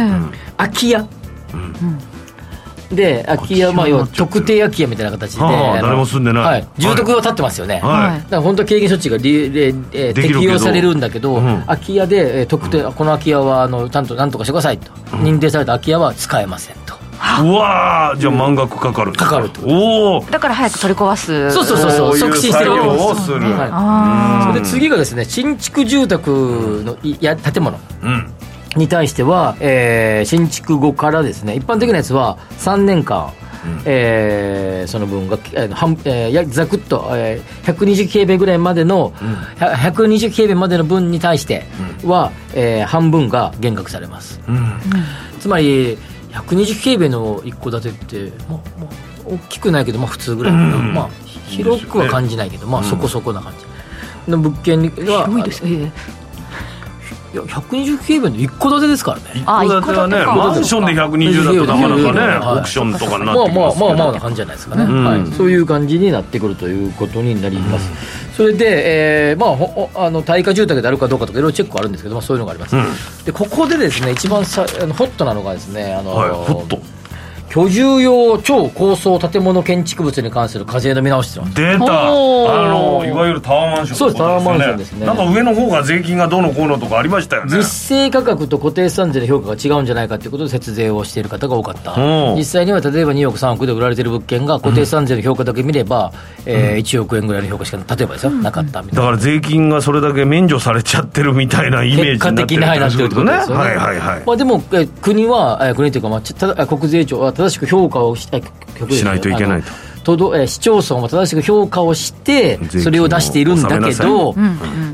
[0.58, 1.06] 空き家、
[2.95, 6.43] で空き家まあ要は特定空き家みたいな形で、はあの誰も住んでない。
[6.43, 8.19] はい、住宅は建ってますよね、はい。
[8.23, 9.62] だから本当は軽減処置がりり
[9.93, 11.63] えー適用されるんだけど、うん。
[11.65, 16.95] 空き家で、えー特定、この空き家はあのちゃんとなんとかしてくださいと、認定された空き家は使えませんと、
[17.43, 19.13] うわーじゃあ満額かかる。
[19.13, 21.51] かかるってこおおだから早く取り壊す。
[21.51, 22.17] そうそうそうそう。
[22.17, 24.54] 促進してるわけですをする、はい。
[24.54, 27.80] それで次がですね新築住宅のいや建物。
[28.04, 28.34] うん
[28.75, 33.31] に対しては、えー新築後からですね一般的なやつは3年間、
[33.86, 39.12] えーその分が、えー半えーやざくっと、えー120平米ぐらいまでの、
[39.57, 41.63] 100 120平米までの分に対して
[42.03, 44.39] は、えー半分が減額されます、
[45.39, 45.97] つまり
[46.31, 47.93] 120平米の一戸建てっ
[48.29, 48.89] て、まあまあ、
[49.25, 50.53] 大きくないけど、まあ、普通ぐらい。
[50.53, 51.10] かな、まあ、
[51.47, 54.31] 広くは感じないけど、まあ、そこそこな感じ。
[54.31, 55.63] の物件は広いです。
[55.65, 55.91] ね
[57.34, 59.44] いや120平米の一戸建てですからね。
[59.46, 62.58] あ一戸建てはねマンションで120だとなかなかねはい。
[62.58, 63.86] オークションとかになまあまあってきますけど。
[63.86, 65.04] まあまあな感じじゃないですかね、うん。
[65.06, 67.89] はい、そういう感じになってくるということになります、
[68.36, 69.48] それで、えーま
[69.96, 76.30] あ、あの耐荷住宅であるかどうかとかいろいろチェックあるんですけど、まあ、そういうのがあります、でここでですね一番さあのホットなのがですねあの、はい。
[76.30, 76.80] ホット
[77.51, 82.61] 居住用超高層建物建築物に関する課税の見直しっていうのが出た。
[82.63, 85.05] あのいわゆるタワーマンションそうですタワーマンションですね。
[85.05, 87.57] なんか上の方が税金がどうのこうのとかありましたよね。
[87.57, 92.37] 実勢価格と固定資産税の評価が違うんじゃないかということで節税をしている方が多かった、うん。
[92.37, 96.13] 実際には例えば2億、3億で売られている物件が固定資産税の評価だけ見れば、
[96.45, 99.01] えー1億円ぐらいの評価しか例えばですよ、なかったみたいな。
[99.01, 103.63] だから税金がそれだけ免除されちゃってるみたいなイメージになってる結果的にはいなってるってことですよね。
[103.63, 104.23] はいはいはい。
[104.25, 109.91] まあ、でも、え国は、え国というか、まあ、ちただ国税庁は正しく評価をししないといけないと。
[110.04, 114.36] 都道え市町村は正しく評価をしてそれを出しているんだけど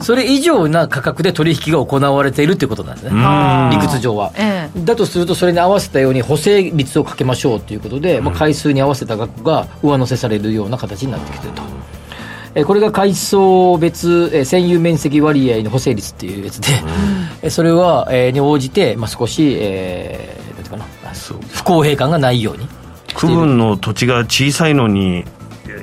[0.01, 11.62] それ以上な価格で取引が行われているということなんですね理屈上は、えだとするとそれに合わせたように補正率をかけましょうということで、まあ、回数に合わせた額が上乗せされるような形になってきていると。
[12.55, 16.67] えーこれが階層別、えー占有面積割合の補正率っていうやつで、
[17.43, 20.56] えーそれは、えーに応じて、まあ、少し、えー
[21.53, 22.67] 不公平感がないように。
[23.15, 25.25] 区分の土地が小さいのに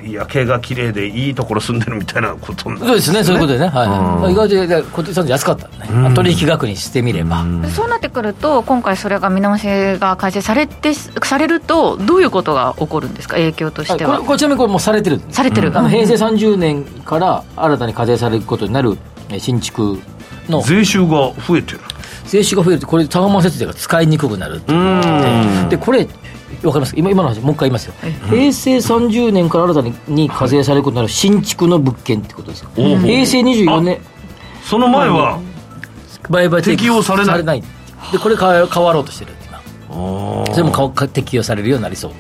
[0.05, 3.87] 夜景が綺麗でいいところ住んでるみたいなことになるそうですねそういうことでね、はい。
[3.87, 3.93] うん。
[3.93, 5.67] まあ、意外とで固定資産税安かった。
[5.69, 5.71] ん。
[5.73, 9.67] でね、まあ取引額にしてみれば、そうなってくると今回それが見直し
[9.99, 13.35] が改正されてされるとどういうことが起こるんですか？
[13.37, 15.37] 影響とはいしては、これちなみにこれもうされてるんです。
[15.37, 18.97] されてる、あのうん平成30年から新たに課税されることになる
[19.31, 19.99] えー新築
[20.49, 20.61] の。
[20.63, 21.81] 税収が増えてる
[22.27, 25.69] 税収が増えるとこれタワーマン節税が使いにくくなるっていううん。
[25.69, 26.09] でこれ
[26.63, 26.95] わかります？
[26.97, 27.95] 今今の話もう一回言いますよ。
[28.29, 32.71] 平成30年から新たにに課税されることになる新築の物件ってことですよ。
[32.75, 34.01] 平成24年。
[34.63, 35.39] その前は
[36.31, 37.63] 売買適用されない。
[38.13, 39.59] でこれ変わ変わろうとしてる今。
[39.91, 42.13] あそれも適用されるようになりそう。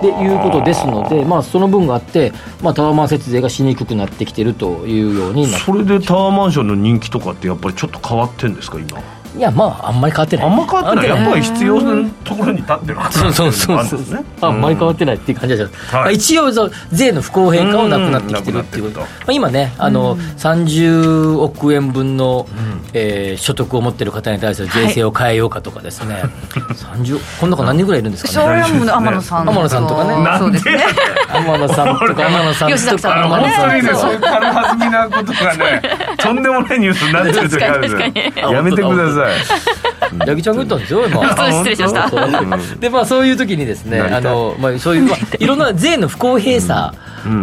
[0.00, 9.00] とでいうことですので、まあ、その分があって、まあ、タワーマン節税がしにくくなってきてるというようにそれでタワーマンションの人気とかってやっぱりちょっと変わってんですか今？
[9.36, 10.46] いやまああんまり変わってない。
[10.46, 11.08] あんま変わってない。
[11.08, 16.02] やっぱりり必要なところに立ってるそうそうそうそう、ねあんまり変わってないっていう感じです、はい。
[16.02, 16.50] まあ、一応
[16.90, 22.46] 税の不公平感はなくなってきてるっていうこと、今ねあの、30億円分の、
[22.92, 26.22] えー所得を持ってる方に対する税制を変えようかとかですね、
[26.76, 28.56] 30この中何人ぐらいいるんですそかね？
[28.56, 30.38] れはもう天野さん天野さんとかね。
[30.38, 30.84] そうですね
[31.32, 32.78] 天野さんとか天野さんとか。
[32.78, 33.54] 吉崎さんとかね。
[33.56, 35.82] 天野さんとかそういう軽はずみなことがね
[36.22, 37.82] とんでもないニュースになってる時あるん。
[37.82, 40.18] ですよやめてください。
[40.18, 41.36] 八木ちゃんが言ったんですよ今。
[41.36, 42.76] そう失礼しました。
[42.78, 46.94] でまあそういう時にですねあの、まあ、そういう、まあ、 いろんな税の不公平さ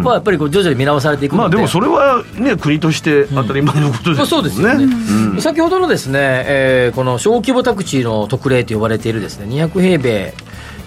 [0.04, 5.40] はやっぱりこう徐々に見直されていくので、まあでもそれはね国として当たり前のことですよね、まあそうですよね、うん。
[5.40, 10.34] 先ほどのですね、えーこの小規模宅地の特例と呼ばれているですね200平米。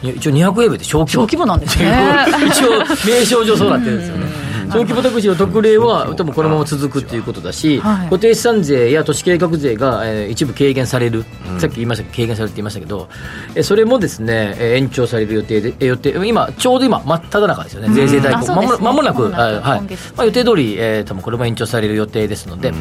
[0.03, 1.21] 一応200平米って小規模。
[1.21, 2.25] 小規模なんですね。
[2.45, 4.42] 一応名称上そうなってるんですよね
[4.73, 8.09] 小規模宅地の特例は多分このまま続くっていうことだし、はい。
[8.09, 11.25] 固定資産税や都市計画税が、えー一部軽減される、
[11.59, 13.07] さっき言いましたけど軽減されて言いましたけど、
[13.55, 17.89] えーそれもですね、えー延長される予定でえー予定今ちょうど今真っ只中ですよね。
[17.93, 19.81] 税制大あ綱まもなく間もなくはい
[20.15, 22.77] まあ、予定通り、えー、多分これも延長される予定ですので、ま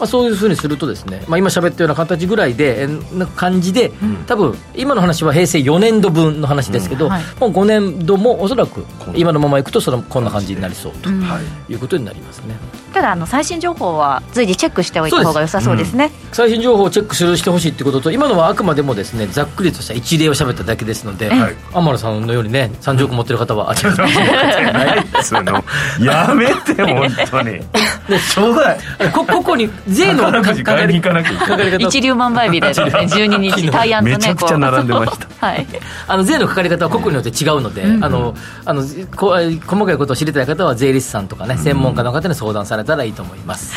[0.00, 3.92] あ、そういうふうにするとですね、まあ、今喋ったような形ぐらいで、えーな感じで、
[4.26, 7.10] 多分今の話は平成4年度分の話ですけど、うん。
[7.12, 7.22] はい。
[7.40, 11.08] もう5年度もおそらく今のままいくとそのこんな感じになりそうと。
[11.10, 11.72] はい。
[11.72, 12.56] いうことになりますね。
[12.92, 16.10] ただあの最新情報は随時チェックしておいた方が良さそうですね。
[16.32, 21.54] 最新情報をチェックするしてほしいってことと今のはあくまでもですねざっくりとした一例を喋っただけですので、はい。
[21.72, 23.74] 天野さんのようにね30億持ってる方はう
[24.72, 25.42] ないですよ。
[26.00, 27.60] やめて本当に。
[28.32, 28.78] ちょうだい。
[29.12, 31.78] こここに税のかかかり方。
[31.78, 32.84] 一粒万倍日でです。
[32.84, 35.28] ね12日大安とねめちゃくちゃ並んでました。
[35.46, 35.66] はい。
[36.06, 38.34] あの税のかかり方は個々によって違うので、あの
[38.64, 38.82] あの
[39.16, 39.36] こ
[39.66, 43.74] 細かいことを知りたい方は税理士さんとかね、専門家の方に相談されたらいいと思います。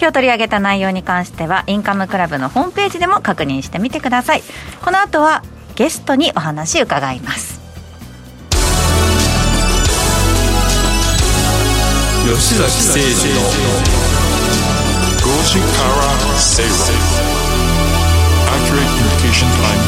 [0.00, 4.42] 今日取り上げた内容に関してはインカムクラブのホームページでも確認してみてください。
[4.82, 5.42] この後は
[5.76, 7.60] ゲストにお話伺います。
[12.24, 13.40] 吉崎誠二の
[15.20, 16.00] 5時から
[16.38, 16.70] 正論
[18.50, 19.80] Accurate communication time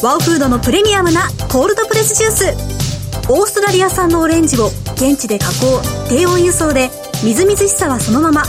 [0.00, 0.04] 500.
[0.04, 2.80] ワオフードのプレミアムなコールドプレスジュース。
[3.28, 6.90] オーストラリア産のオレンジを現地で加工低温輸送で
[7.24, 8.44] みずみずしさはそのまま。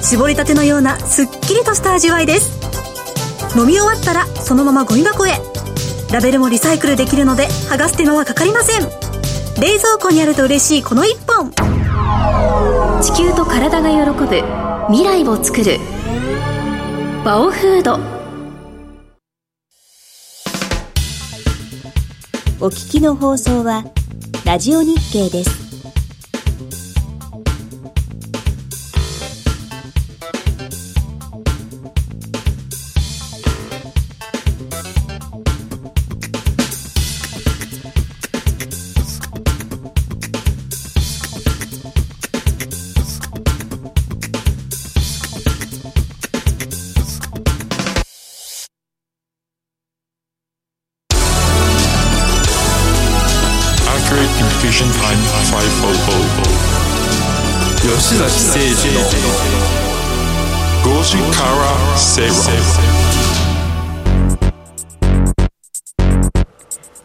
[0.00, 3.58] 絞りたてのようなすっきりとした味わいです。
[3.58, 5.32] 飲み終わったらそのままゴミ箱へ。
[6.12, 8.82] ラベルもリサイクルできるので剥がす手間はかかりません。
[9.60, 11.50] 冷蔵庫にあると嬉しいこの一本。
[13.02, 14.40] 地球と体が喜ぶ
[14.86, 15.80] 未来を作る。
[17.24, 17.98] バオフード。
[22.60, 23.84] お聞きの放送は
[24.44, 25.71] ラジオ日経です。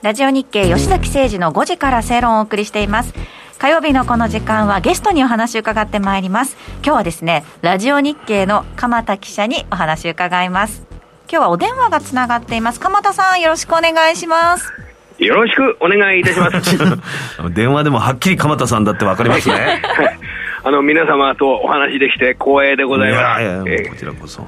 [0.07, 3.13] ラジオ日経吉崎誠二の5時から正論をお送りしています。
[3.57, 6.55] 火曜日のこの時間はゲストにお話を伺ってまいります。
[6.75, 10.87] 今日はですねラジオ日経の鎌田記者にお話を伺います。
[11.29, 12.79] 今日はお電話がつながっています。
[12.79, 14.71] 鎌田さんよろしくお願いします。
[15.17, 16.79] よろしくお願いいたします。
[17.53, 19.81] 電話でもはっきり鎌田さんだってわかりますね。
[20.63, 23.41] あの皆様とお話できて光栄でございます。
[23.41, 24.47] いやいやこちらこそ。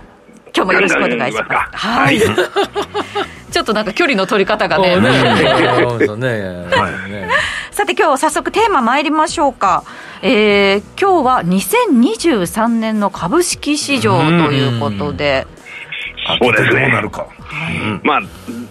[0.56, 1.78] 今日もよろしくお願いします。
[1.78, 2.20] はい。
[3.52, 4.96] ちょっとなんか距離の取り方がね。
[7.72, 9.84] さて今日早速テーマ参りましょうか。
[10.22, 15.48] えー、今日は2023年の株式市場ということで。
[16.42, 16.82] そうですね。
[16.82, 17.26] どうなるか。
[17.52, 18.22] うん、まあ、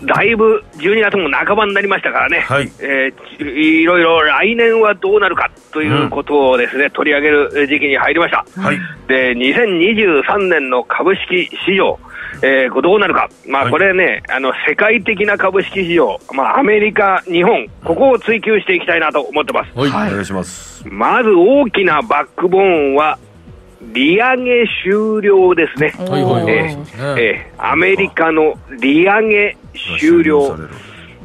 [0.04, 2.70] だいぶ12月も半ばになりましたからね、はい。
[2.80, 8.44] えー、いろいろ来年はどうなるかということをですね、うん、取り上げる時期に入りました。
[8.60, 11.98] はい、で、2023年の株式市場、
[12.42, 19.78] えー、どうなるか、まあ、これね、はい、あの世界的な株式市場、まあ、アメリカ、日本、ここを追求していきたいなと思ってます。
[19.78, 20.86] はい、はい、お願いします。
[20.88, 22.62] まず大きなバックボー
[22.92, 23.18] ンは、
[23.82, 26.52] 利上げ終了ですね、はいはいはい。
[26.52, 29.56] えーえー、アメリカの利上げ
[29.98, 30.56] 終了、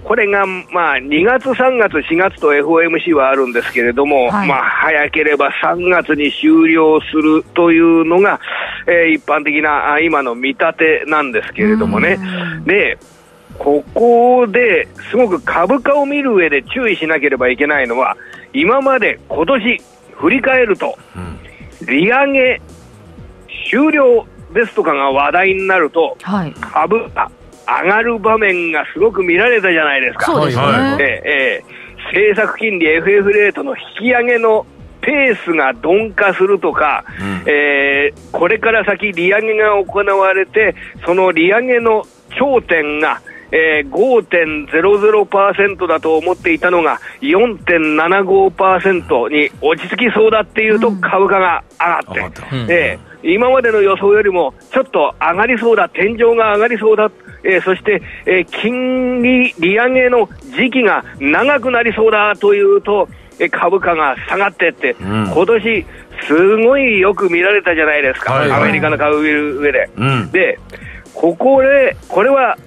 [0.03, 8.39] これが、まあ、2月、3月、4月と FOMC はあるんですけれども、はい、まあ、早ければ3月に終了するというのが、
[8.85, 12.19] えー、一般的な今の見立てなんですけれどもね。
[12.65, 12.97] で
[13.59, 18.17] ここですごく株価を見る上で注意しなければいけないのは、
[18.51, 19.81] 今まで今年
[20.15, 21.42] 振り返ると、うん
[21.85, 22.61] 利上げ
[23.69, 30.25] 終了ですとかが話題になると、はい、株上がる場面がすごく見られたじゃないですか。
[30.25, 30.97] そうですね。
[30.99, 34.65] ええ政策金利 FF レートの引き上げの
[35.01, 42.05] ペースが鈍化するとか、うん、えー、これから先利上げが行われて、その利上げの
[42.37, 43.21] 頂点が、
[43.53, 57.11] えー、5.00%だと思っていたのが4.75%に落ち着きそうだっていうと株価が上がって、うん、えー、今までの予想よりもちょっと上がりそうだ、天井が上がりそうだ、
[57.43, 63.07] えー、そして、えー、金利利上げの時期が長くなりそうだというと、
[63.39, 65.85] え株価が下がっていって、うん、今年
[66.27, 69.89] すごいよく見られたじゃないですか、はいはい、アメリカの株見る上で。
[69.95, 70.59] うん、で
[71.13, 72.57] ここで、これは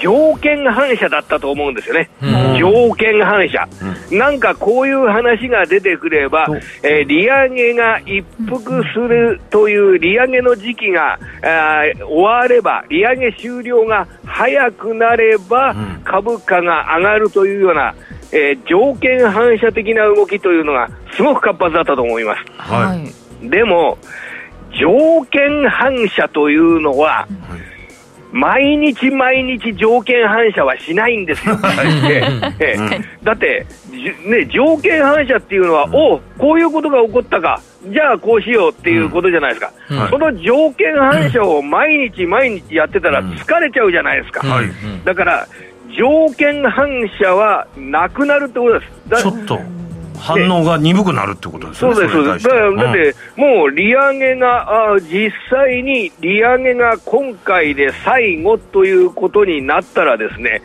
[0.00, 2.10] 条件反射だったと思うんですよね、
[2.58, 3.68] 条件反射、
[4.10, 6.46] うん、なんかこういう話が出てくれば、
[6.82, 17.94] えー、利上げが一服するという利上げの時期が、あ終われば、利上げ終了が早くなれば、株価が上がるというような、
[18.32, 22.44] えー、条件反射的な動きというのがすごく活発だったと思います。
[22.56, 22.94] は
[23.42, 23.98] い、でも
[24.78, 27.77] 条件反射というのは、はい
[28.32, 31.56] 毎日毎日条件反射はしないんですよ。
[33.22, 33.66] だって、
[34.26, 45.46] ね、条件反射っていうのは、うん、おこういうことが起こったか、じゃあこうしようっていうことじゃないですか、うん、その条件反射を毎日毎日やってたら疲れちゃうじゃないですか、うん、だから
[45.96, 46.88] 条件反
[47.20, 49.22] 射はなくなるってことです。
[49.22, 49.58] ちょっと
[50.18, 60.62] 反応が鈍くなるってことですね、そうです、そうです、だだって、もう利上げがあ、実際に利上げが今回で最後ということになったら、ですね、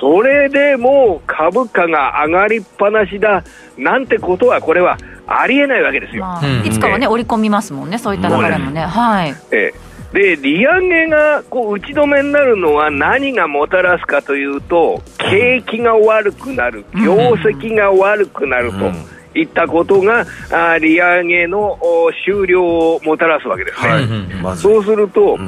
[0.00, 3.44] それでもう株価が上がりっぱなしだ
[3.76, 6.24] なんてことは、これはありえないわけですよ。
[6.24, 8.82] まあ、いつかはね、織り込みますもんね、そういった流れもね。
[8.82, 9.34] はい。
[9.52, 19.18] ええで、利上げがこう打ち止めになるのは何がもたらすかというと、景気が悪くなる、業績が悪くなると。
[19.34, 24.40] いったことが、あ利上げのお終了をもたらすわけですね。
[24.42, 25.38] まずそうすると、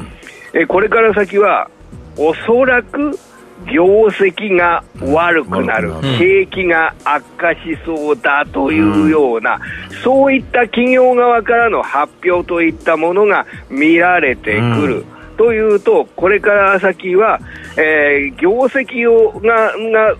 [0.53, 1.69] えこれから先は、
[2.17, 3.19] おそらく
[3.67, 9.59] 業績が悪くなる、景気が悪化しそうだというような、
[10.03, 15.05] そういった企業側からの発表といったものが見られてくる。
[15.37, 17.41] というと、これから先は、
[17.77, 20.15] えー業績をがが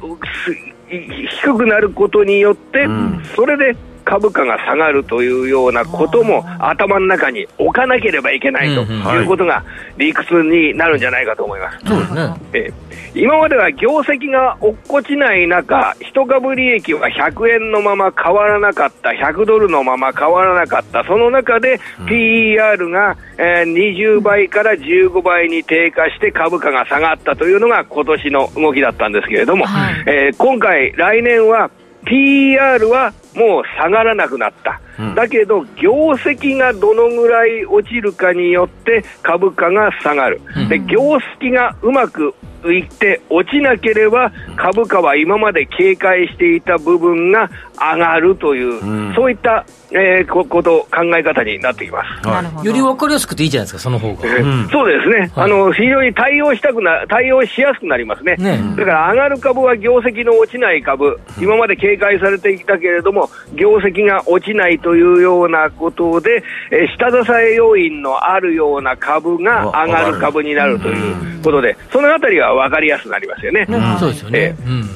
[0.89, 2.89] 低くなることによって、
[3.37, 3.77] それで
[4.11, 9.23] 株価が下がるというようなことも頭の中に置かなければいけないとい。
[9.23, 9.65] うことが
[9.97, 11.79] 理屈になるんじゃないかと思います。
[11.87, 12.35] そうですね。
[12.53, 29.65] えー今までは業績が落っこちない中、一株利益は100円のまま変わらなかった、100ドルのまま変わらなかった、その中で PER が、えー20倍から15倍に低下して株価が下がったというのが今年の動きだったんですけれども、
[30.07, 31.69] えー今回、来年は
[32.05, 34.81] PER はもう下がらなくなった。
[35.15, 40.41] だけど、業績がどのぐらい落ちるかによって株価が下がる。
[40.69, 42.35] で、業績がうまく
[42.67, 52.27] いって落ちなければ株価は今まで警戒していた部分が上がるという、そういった、えーここと、考え方になってきます。
[52.27, 52.65] なるほど。
[52.65, 54.29] より分かりやすくていいじゃないですか、その方が。
[54.29, 73.67] えそうですね、あの非常に対応したくな対応しやすくなりますね、ねだから上がる株は業績の落ちない株、今まで警戒されてきたけれども、業績が落ちないというようなことで、えー下支え要因のあるような株が上がる株になるということで、そのあたりは分かりやすくなりますよね。
[73.99, 74.55] そうですよね。
[74.67, 74.89] うん。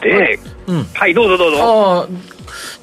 [0.00, 0.84] で、うん。
[0.94, 2.08] はい、どうぞどうぞ。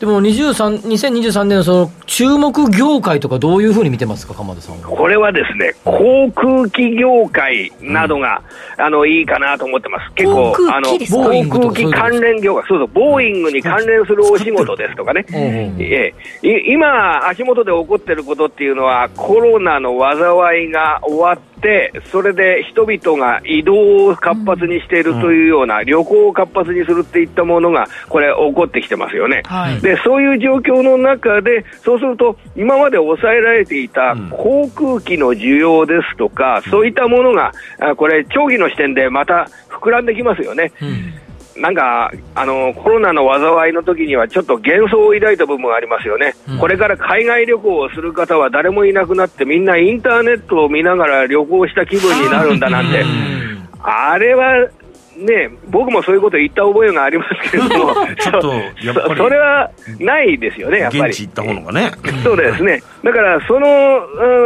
[0.01, 4.89] でも23 2023年のその注目業界とかどういうふうに見てますか、鎌田さんは？
[4.89, 8.41] これはですね、航空機業界などが、
[8.79, 10.11] あの、いいかなと思ってます。
[10.15, 15.23] 結構航、空あの、航空機関連業界、そうそう、ボーイングに関連するお仕事ですとかね。
[15.29, 15.45] うんうん
[15.79, 21.50] ええい今、足元で起こっていることっていうのは、コロナの災いが終わって、
[22.11, 29.43] それで人々が移動を活発にしているというような、旅行を活発にするっていったものが、これ、起こってきてますよね。
[29.45, 40.71] はいでそういう状況の中で、そうすると、今まで抑えられていた航空機の需要ですとか、そういったものが、あこれ、長期の視点でまた膨らんできますよね。
[41.57, 53.03] なんかあのコロナの災いの時にはちょっと幻想を抱いた部分がありますよね、これから海外旅行をする方は誰もいなくなって、みんなインターネットを見ながら旅行した気分になるんだなんて、
[53.83, 54.69] あれは
[55.21, 58.47] ね、僕もそういうこと言った覚えがありますけれども、 ちょっと
[58.83, 59.69] やっぱりそそれは
[59.99, 61.03] ないですよね、やっぱり。
[61.03, 61.91] 現地行った方がね。
[62.23, 62.81] そうですね。
[63.03, 63.67] だから、その、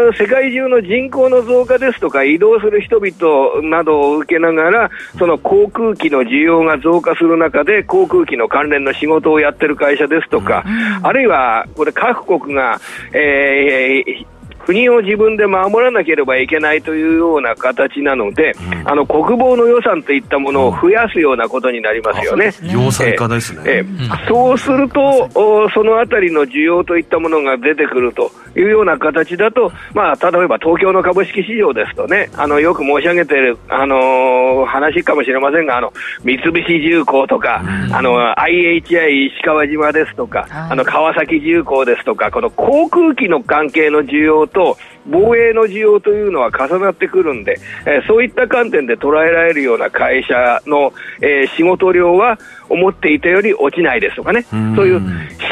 [0.08, 10.64] うん世界中の人口の増加ですとか、移動する人々などを受けながら、その航空機の需要が増加する中で、航空機の関連の仕事をやってる会社ですとか、
[11.02, 12.80] あるいは、これ各国が、
[13.14, 14.35] えー
[14.66, 18.54] 国を自分で守らなければいけないというような形なので、
[18.86, 22.54] あの国防の予算といったものを増やすようなことになりますよね。
[22.64, 23.62] 要塞化ですね。
[23.66, 24.28] ええ。
[24.28, 35.94] そうすると、おそのあたりの需要といったものが出てくるというような形だと、まあ、例えば東京の株式市場ですとね、あのよく申し上げている、あのー話かもしれませんが、あの
[36.24, 44.78] 三菱重工とか、あの IHI 石川島ですとか、あの川崎重工ですとか、この航空機の関係の需要と、
[45.08, 52.40] 防衛の需要というのは重なってくるんで、えーそういった観点で捉えられるような会社の、えー仕事量は
[52.70, 54.44] 思っていたより落ちないですとかね、
[54.76, 55.02] そういう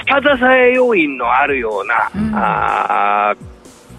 [0.07, 3.53] 下支え要因のあるような、あー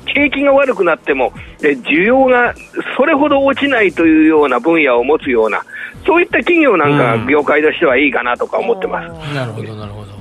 [0.07, 1.33] 景気が悪くなっても、
[1.63, 2.55] えー需要が
[2.97, 5.63] それほど落ちないというような分野を持つような、
[6.07, 9.35] そういった企業なんか、業界としてはいいかなとか思ってます。
[9.35, 10.14] なるほど、なるほど。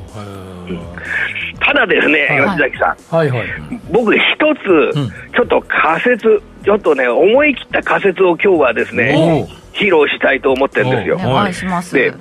[1.66, 3.48] ただですね、はい吉崎さん、はいはい。
[3.92, 4.22] 僕、一
[4.56, 4.94] つ、
[5.36, 11.16] ちょっと仮説、ちょっとね、思い切った仮説を今日はですね、披露したいと思ってるんですよ。
[11.16, 11.96] お願いします。
[11.96, 12.14] で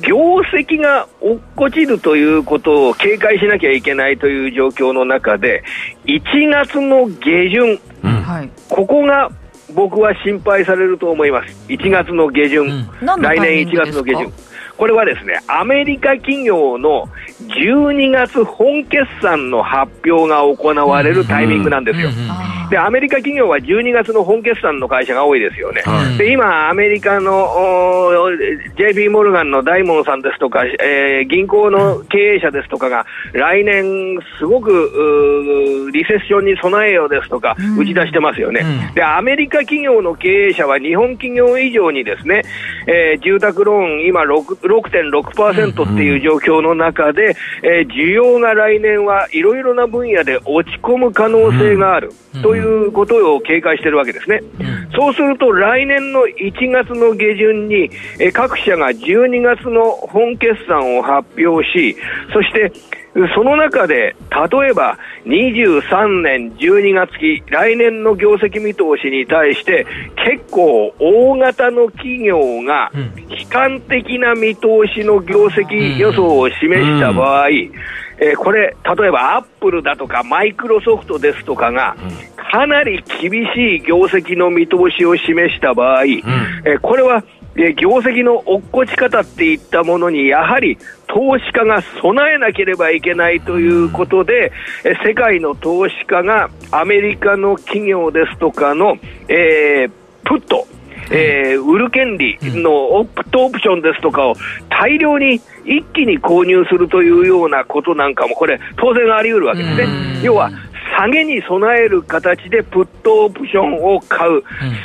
[0.00, 0.16] 業
[0.52, 5.62] 績が落っこちるということを警戒しなきゃいけないという状況の中で、
[6.04, 6.20] 1
[6.50, 8.50] 月の下旬、はい。
[8.68, 9.30] ここが
[9.74, 11.66] 僕は心配されると思います。
[11.68, 14.04] 1月の下旬、何のタイ来年1ミングですか？
[14.04, 14.32] 月の下旬。
[14.76, 17.08] これはですね、アメリカ企業の
[17.40, 22.10] 12月本決算の発表が行われるタイミングなんですよ。
[22.70, 25.82] で、アメリカ企業は12月の本決算の会社が多いですよね。
[26.18, 27.48] で、今、アメリカの
[28.76, 38.64] JP モルガンの大門さんですとか、えー、銀行の経営者ですとかが、来年、すごくリセッションに備えようですとか、打ち出してますよね。
[38.94, 42.42] で、アメリカ企業の経営者は日本企業以上にですね、
[42.86, 44.24] えー、住宅ローン、今
[44.64, 52.12] 6.6%っていう状況の中で、えー、需要が来年はいろいろな分野で落ち込む可能性がある、
[52.42, 54.42] ということを警戒してるわけですね。
[54.94, 61.96] そうすると来年の1月の下旬に、えー、各社が12月の本決算を発表し、
[62.32, 62.72] そして
[63.34, 64.16] その中で、
[64.52, 69.86] 例えば23年12月期、来年の業績見通しに対して、
[70.16, 72.90] 結構大型の企業が
[73.28, 81.96] 悲観的な見通しの業績予想を示した場合、えー、これ、例えばアップルだとかマイクロソフトですとかが、
[82.50, 90.76] かなり厳しい業績の見通しを示した場合、えー、これはで業績の落っこち方っていったものに、やはり
[91.06, 94.52] 投資家が備えなければいけないということで、
[95.04, 98.96] 世界の投資家がアメリカの企業ですとかの、
[99.28, 99.90] えー、
[100.24, 100.66] プット、
[101.12, 104.34] えー、売る権利のプットオプションですとかを
[104.68, 109.86] 大量に一気に購入するというようなことなんかも、これ、当然あり得るわけですね。
[110.22, 110.50] 要は
[110.96, 114.42] 下げに備える形でプットオプションを買う、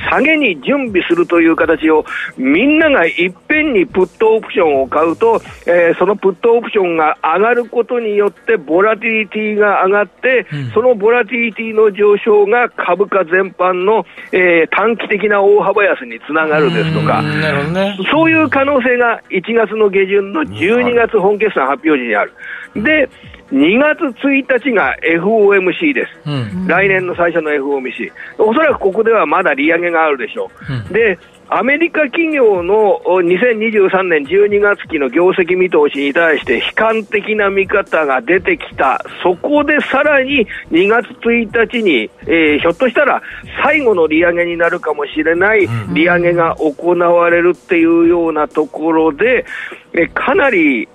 [0.10, 2.06] 下げに準備するという形を、
[2.38, 22.34] みんながいっぺんにプットオプションを買うと、えー、そのプットオプションが上がることによって、ボラティリティが上がって、うん、そのボラティリティの上昇が株価全般の、えー、短期的な大幅安につながるですとか、ね、そういう可能性が1月の下旬の12月本決算発表時にある。
[22.76, 23.10] で
[23.52, 30.74] 2月1日が FOMC です、うん、来年の最初の FOMC、おそらくここではまだ利上げがあるでしょう。
[30.74, 31.18] うん、で
[31.52, 43.24] アメリカ企業の2023年12月期の業績見通しに対して悲観的な見方が出てきた、そこでさらに2月1日に、えー、ひょっとしたら
[43.64, 49.44] 最後の利上げになるかもしれない利上げが行われるっていうようなところで、
[49.94, 50.88] えかなり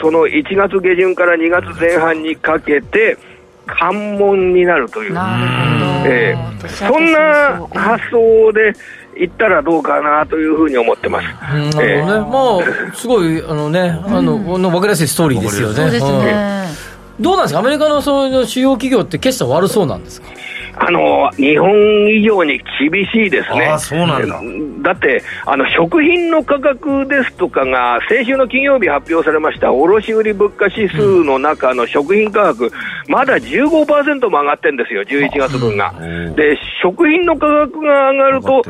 [0.00, 3.16] その1月下旬から2月前半にかけて、
[3.66, 5.12] 関門になるという、
[6.06, 8.72] えー、そんな発想で
[9.16, 11.24] いったらどうかなというふうに思ってます。
[11.40, 15.74] なるほどね、えー、まあ、すごい、あのね、あの、うん、分かりやすいストーリーですよね。
[15.74, 16.66] そうですね。
[17.20, 20.28] どうなんですか、アメリカのそういう主要企業って決算悪そうなんですか？
[20.74, 21.70] あの日本
[22.08, 23.66] 以上に厳しいですね。
[23.66, 24.28] あそうなん
[24.82, 24.92] だ。
[24.92, 32.70] だってあの、食品の価格ですとかが、先週の金曜日発表されました卸売物価指数の中の食品価格、
[33.08, 35.92] まだ15%も上がってるんですよ、11月分が。
[36.36, 38.62] で、食品の価格が上がると、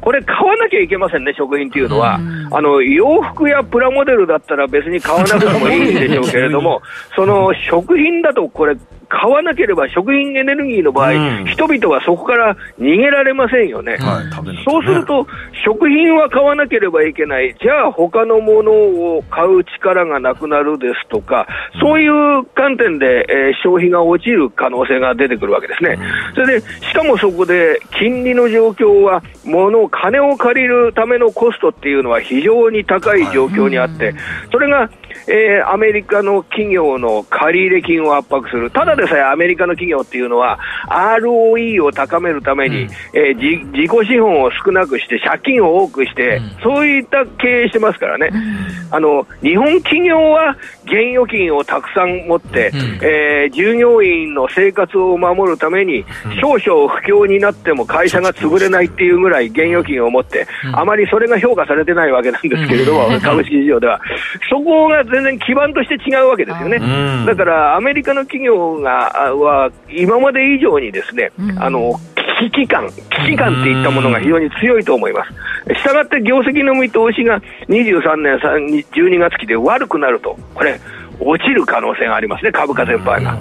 [0.00, 2.18] これ、買わなきゃいけませんね、食品っていうのは、
[2.50, 6.80] あの洋服やプラモデルだったら別に買わなくてもいいんでしょうけれども、
[7.14, 8.76] その食品だとこれ、
[9.10, 15.26] 買わなければ食品エネルギーの場合、うん、人々はそこから逃げられませんよね、はいね、そうすると、
[15.66, 21.48] 食品は買わなければいけない、じゃあ他のものを買う力がなくなるですとか、
[21.80, 25.98] そういう観点で、えー、消費が落ちる可能性が出てくるわけですね、
[26.30, 34.14] うん、それでしかもそこで金利の状況は、物、金を借りるためのコストっていうのは非常に高い状況にあって、
[34.52, 34.88] それが
[35.26, 40.58] えー、アメリカの企業の借入金を圧迫する、ただでさえアメリカの企業っていうのは、
[40.88, 56.04] ROE を高めるために、うん、えー、自己資本を少なくして、借金を多くして、うん、そういった経営してますからね、うん、あの日本企業は現預金をたくさん持って、うん、えー、従業員の生活を守るために、
[56.40, 64.00] 少々不況になっても会社が潰れないっていうぐらい現預金を持って、あまりそれが評価されてないわけなんですけれども、株式市場では。
[64.48, 66.78] そこが全然基盤として違うわけですよね。
[67.26, 68.90] だからアメリカの企業が
[69.34, 71.94] は今まで以上にですね、あの
[72.40, 75.74] 危機感、危機感っていったものが非常に強いと思います。
[75.74, 80.80] したがって業績の見通しが23年12月期で悪くなると、これ、
[81.20, 83.36] 落ちる可能性がありますね、株価全般が。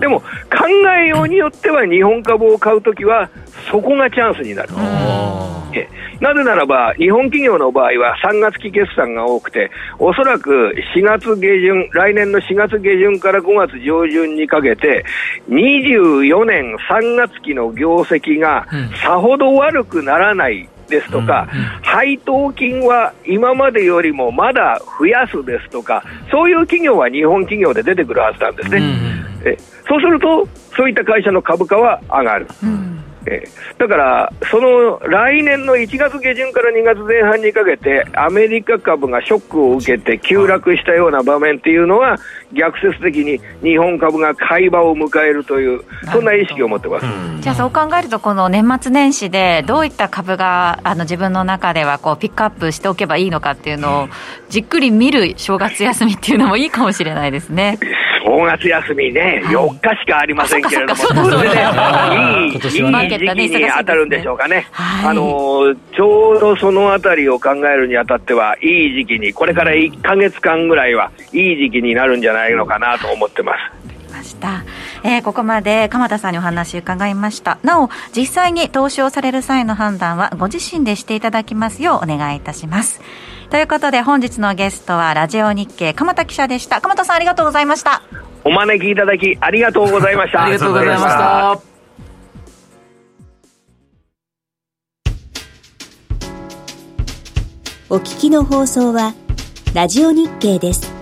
[0.00, 0.26] でも、考
[0.96, 3.28] えようによっては、日本株を買うときは、
[3.70, 4.68] そこがチャンスになる。
[6.20, 15.04] なぜならば、日本企業の場合は3月期決算が多くて、おそらく4月下旬、来年の4月下旬から5月上旬にかけて、
[15.48, 18.66] 24年3月期の業績が
[19.00, 21.48] さほど悪くならないですとか、
[21.82, 28.82] 配当金は今までよりもまだ増やすですとか、そういう企業は日本企業で出てくるはずなんですね。
[29.44, 29.56] え
[29.88, 32.46] そうすると、そういった会社の株価は上がる。
[32.62, 32.97] えー、
[33.78, 42.18] だから、その来年の1月下旬から2月前半にかけて、アメリカ株がショックを受けて急落したような場面っていうのは、
[42.52, 47.06] 逆説的に日本株が買い場を迎えるという、そんな意識を持ってます。
[47.40, 54.08] じゃあそう考えると、この年末年始でどういった株があの自分の中ではこうピックアップしておけばいいのかっていうのを、
[54.48, 57.78] じっくり見る正月休みっていうのもいいかもしれないですね。
[58.24, 64.66] 正月休みね、4日しかありませんけれども、それでいい今いい時期に当たるんでしょうかね。
[64.72, 73.78] はいあのちょうどそのあたりを考えるにあたっては、いい時期に、これから1か月間ぐらいはいい時期になるんじゃないのかなと思ってます。
[74.12, 74.64] ました、
[75.04, 83.00] えーここまで鎌田さんにお話伺いましたなお実際に投資をされる際の判断はご自身でしていただきますようお願いいたします
[83.50, 88.02] ということで本日のゲストはラジオ日経鎌田記者でした鎌田さんありがとうございました
[88.44, 90.44] お招きいただきありがとうございました。
[90.44, 91.67] ありがとうございました。
[97.90, 99.14] お聞きの放送は、
[99.72, 100.97] ラジオ日経です。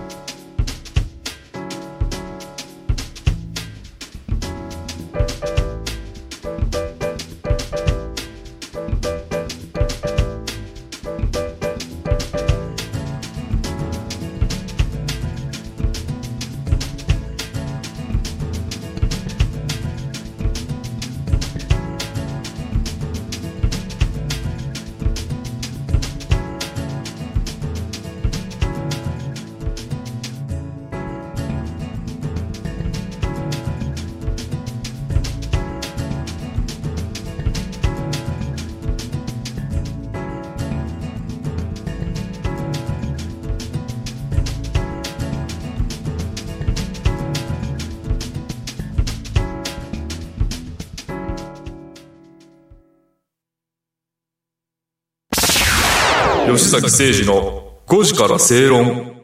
[56.67, 59.15] 吉崎誠二の5時から正論。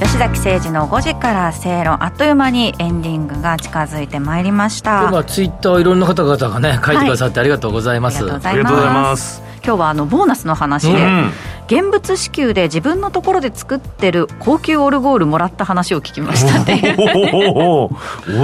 [0.00, 2.02] 吉崎誠二の5時から正論。
[2.02, 5.06] あっという間にエンディングが近づいてまいりました。
[5.10, 9.42] 今ツイッターいろんな方々がね書いてくださってありがとうございます、ありがとうございます。
[9.62, 11.30] 今日はあのボーナスの話で、うん
[11.66, 17.88] 現物支給で自分のところで作ってる高級オルゴールもらった話を聞きましたっていうおオ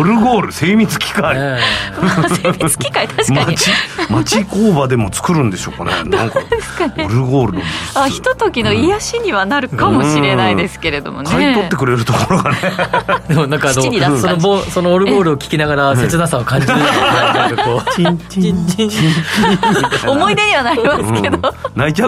[0.03, 1.61] ルゴール精密機械、
[2.43, 3.57] 精密機械確かに
[4.11, 6.43] 町工場でも作るんでしょうかねなんかオ
[7.09, 7.65] ルゴールの
[7.95, 12.57] あひとときの癒しにはなるかもしれないですけれどもね、買い取ってくれるところがね
[13.29, 17.79] でもなんかあ父に出のそのボそのオルゴールを聞きながら切なさを感じるようななんかこう
[20.11, 21.39] 思い出にはなりますけど、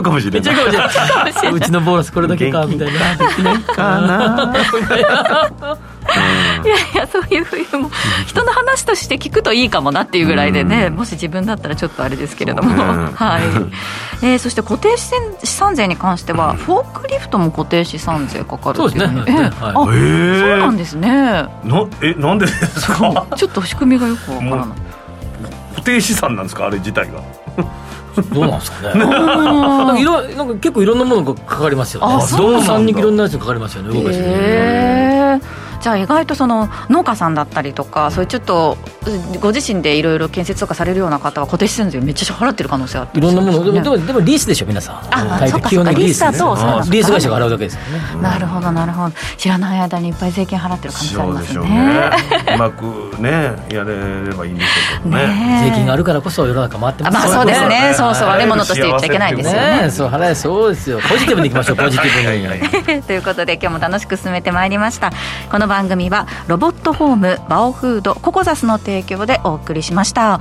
[0.01, 1.04] うかもしれない泣いちゃうかもしれない
[1.53, 3.15] うちのボーナスこれだけかみたいな。
[3.29, 4.55] できないかな。
[6.65, 7.91] いやいやそういうふうにも
[8.27, 12.75] 人の話として聞くといいかもなっていうぐらいでね、もし自分だったらちょっとあれですけれども、
[13.15, 13.43] はい。
[14.23, 15.11] えーそして固定資
[15.47, 19.09] 産税に関しては、フォークリフトも固定資産税かかるっていう
[20.41, 21.09] そうなんですね。
[21.11, 21.49] な
[22.03, 23.27] えなんでですか？
[23.37, 24.67] ちょっと仕組みがよくわからない。
[25.75, 26.67] 固定資産なんですか？
[26.67, 27.13] あれ自体が
[28.23, 29.05] どうなんですかね。
[29.05, 32.25] なんかいろなんか結構いろんなものがかかりますよね。
[32.37, 35.41] 動産にいろんなやつがかかりますよね動かしへえ
[35.81, 43.65] じゃあ意外とその農家さんだったりとかそういうちょっとうんご自身でいろいろ建設とかされるような方は固定資産税めっちゃ払ってる可能性あっていろんなもの。
[43.65, 44.97] でもでもでもリースでしょ皆さん。
[45.11, 48.23] あ大そっか基本的にリースそっかリースだとリース会社が払うだけですよね。
[48.23, 49.15] なるほどなるほど。
[49.37, 52.11] 知らない間にいっぱい税金払ってる可能性ありますしょうね。
[52.55, 53.31] うまくね
[53.71, 55.27] やれればいいんでしょうけどね。
[55.27, 57.93] ね 税金があるからこそ世の中回ってますあまあそうですね。
[57.95, 59.83] そうそう悪いものとして言っちゃいけないですよね。
[59.83, 59.91] ね。
[59.91, 61.01] そう払えそうですよ。
[61.09, 63.03] ポジティブにいきましょうポジティブに。
[63.05, 65.13] ということで今日も楽しく進めてまいりました。
[65.51, 70.41] この番組はロボットホームバオフードココザスの提供でお送りしました。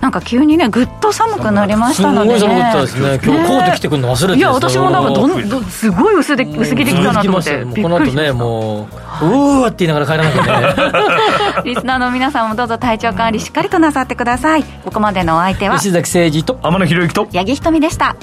[0.00, 3.20] なんか急にねぐっと寒くなりましたので、ね、すごい寒かったですね。
[3.24, 7.64] 今日コート着てくるの忘れていや私もなんかどんどんすごい薄で薄着できたなと思って。
[7.64, 8.88] この後ねも
[9.22, 14.64] ううーわって言いながら帰らなきゃね リスナーの皆さんもどうぞ体調管理しっかりとなさってください。
[14.84, 18.16] ここまでのお相手は吉崎誠二と天野博之と八木ひとみでした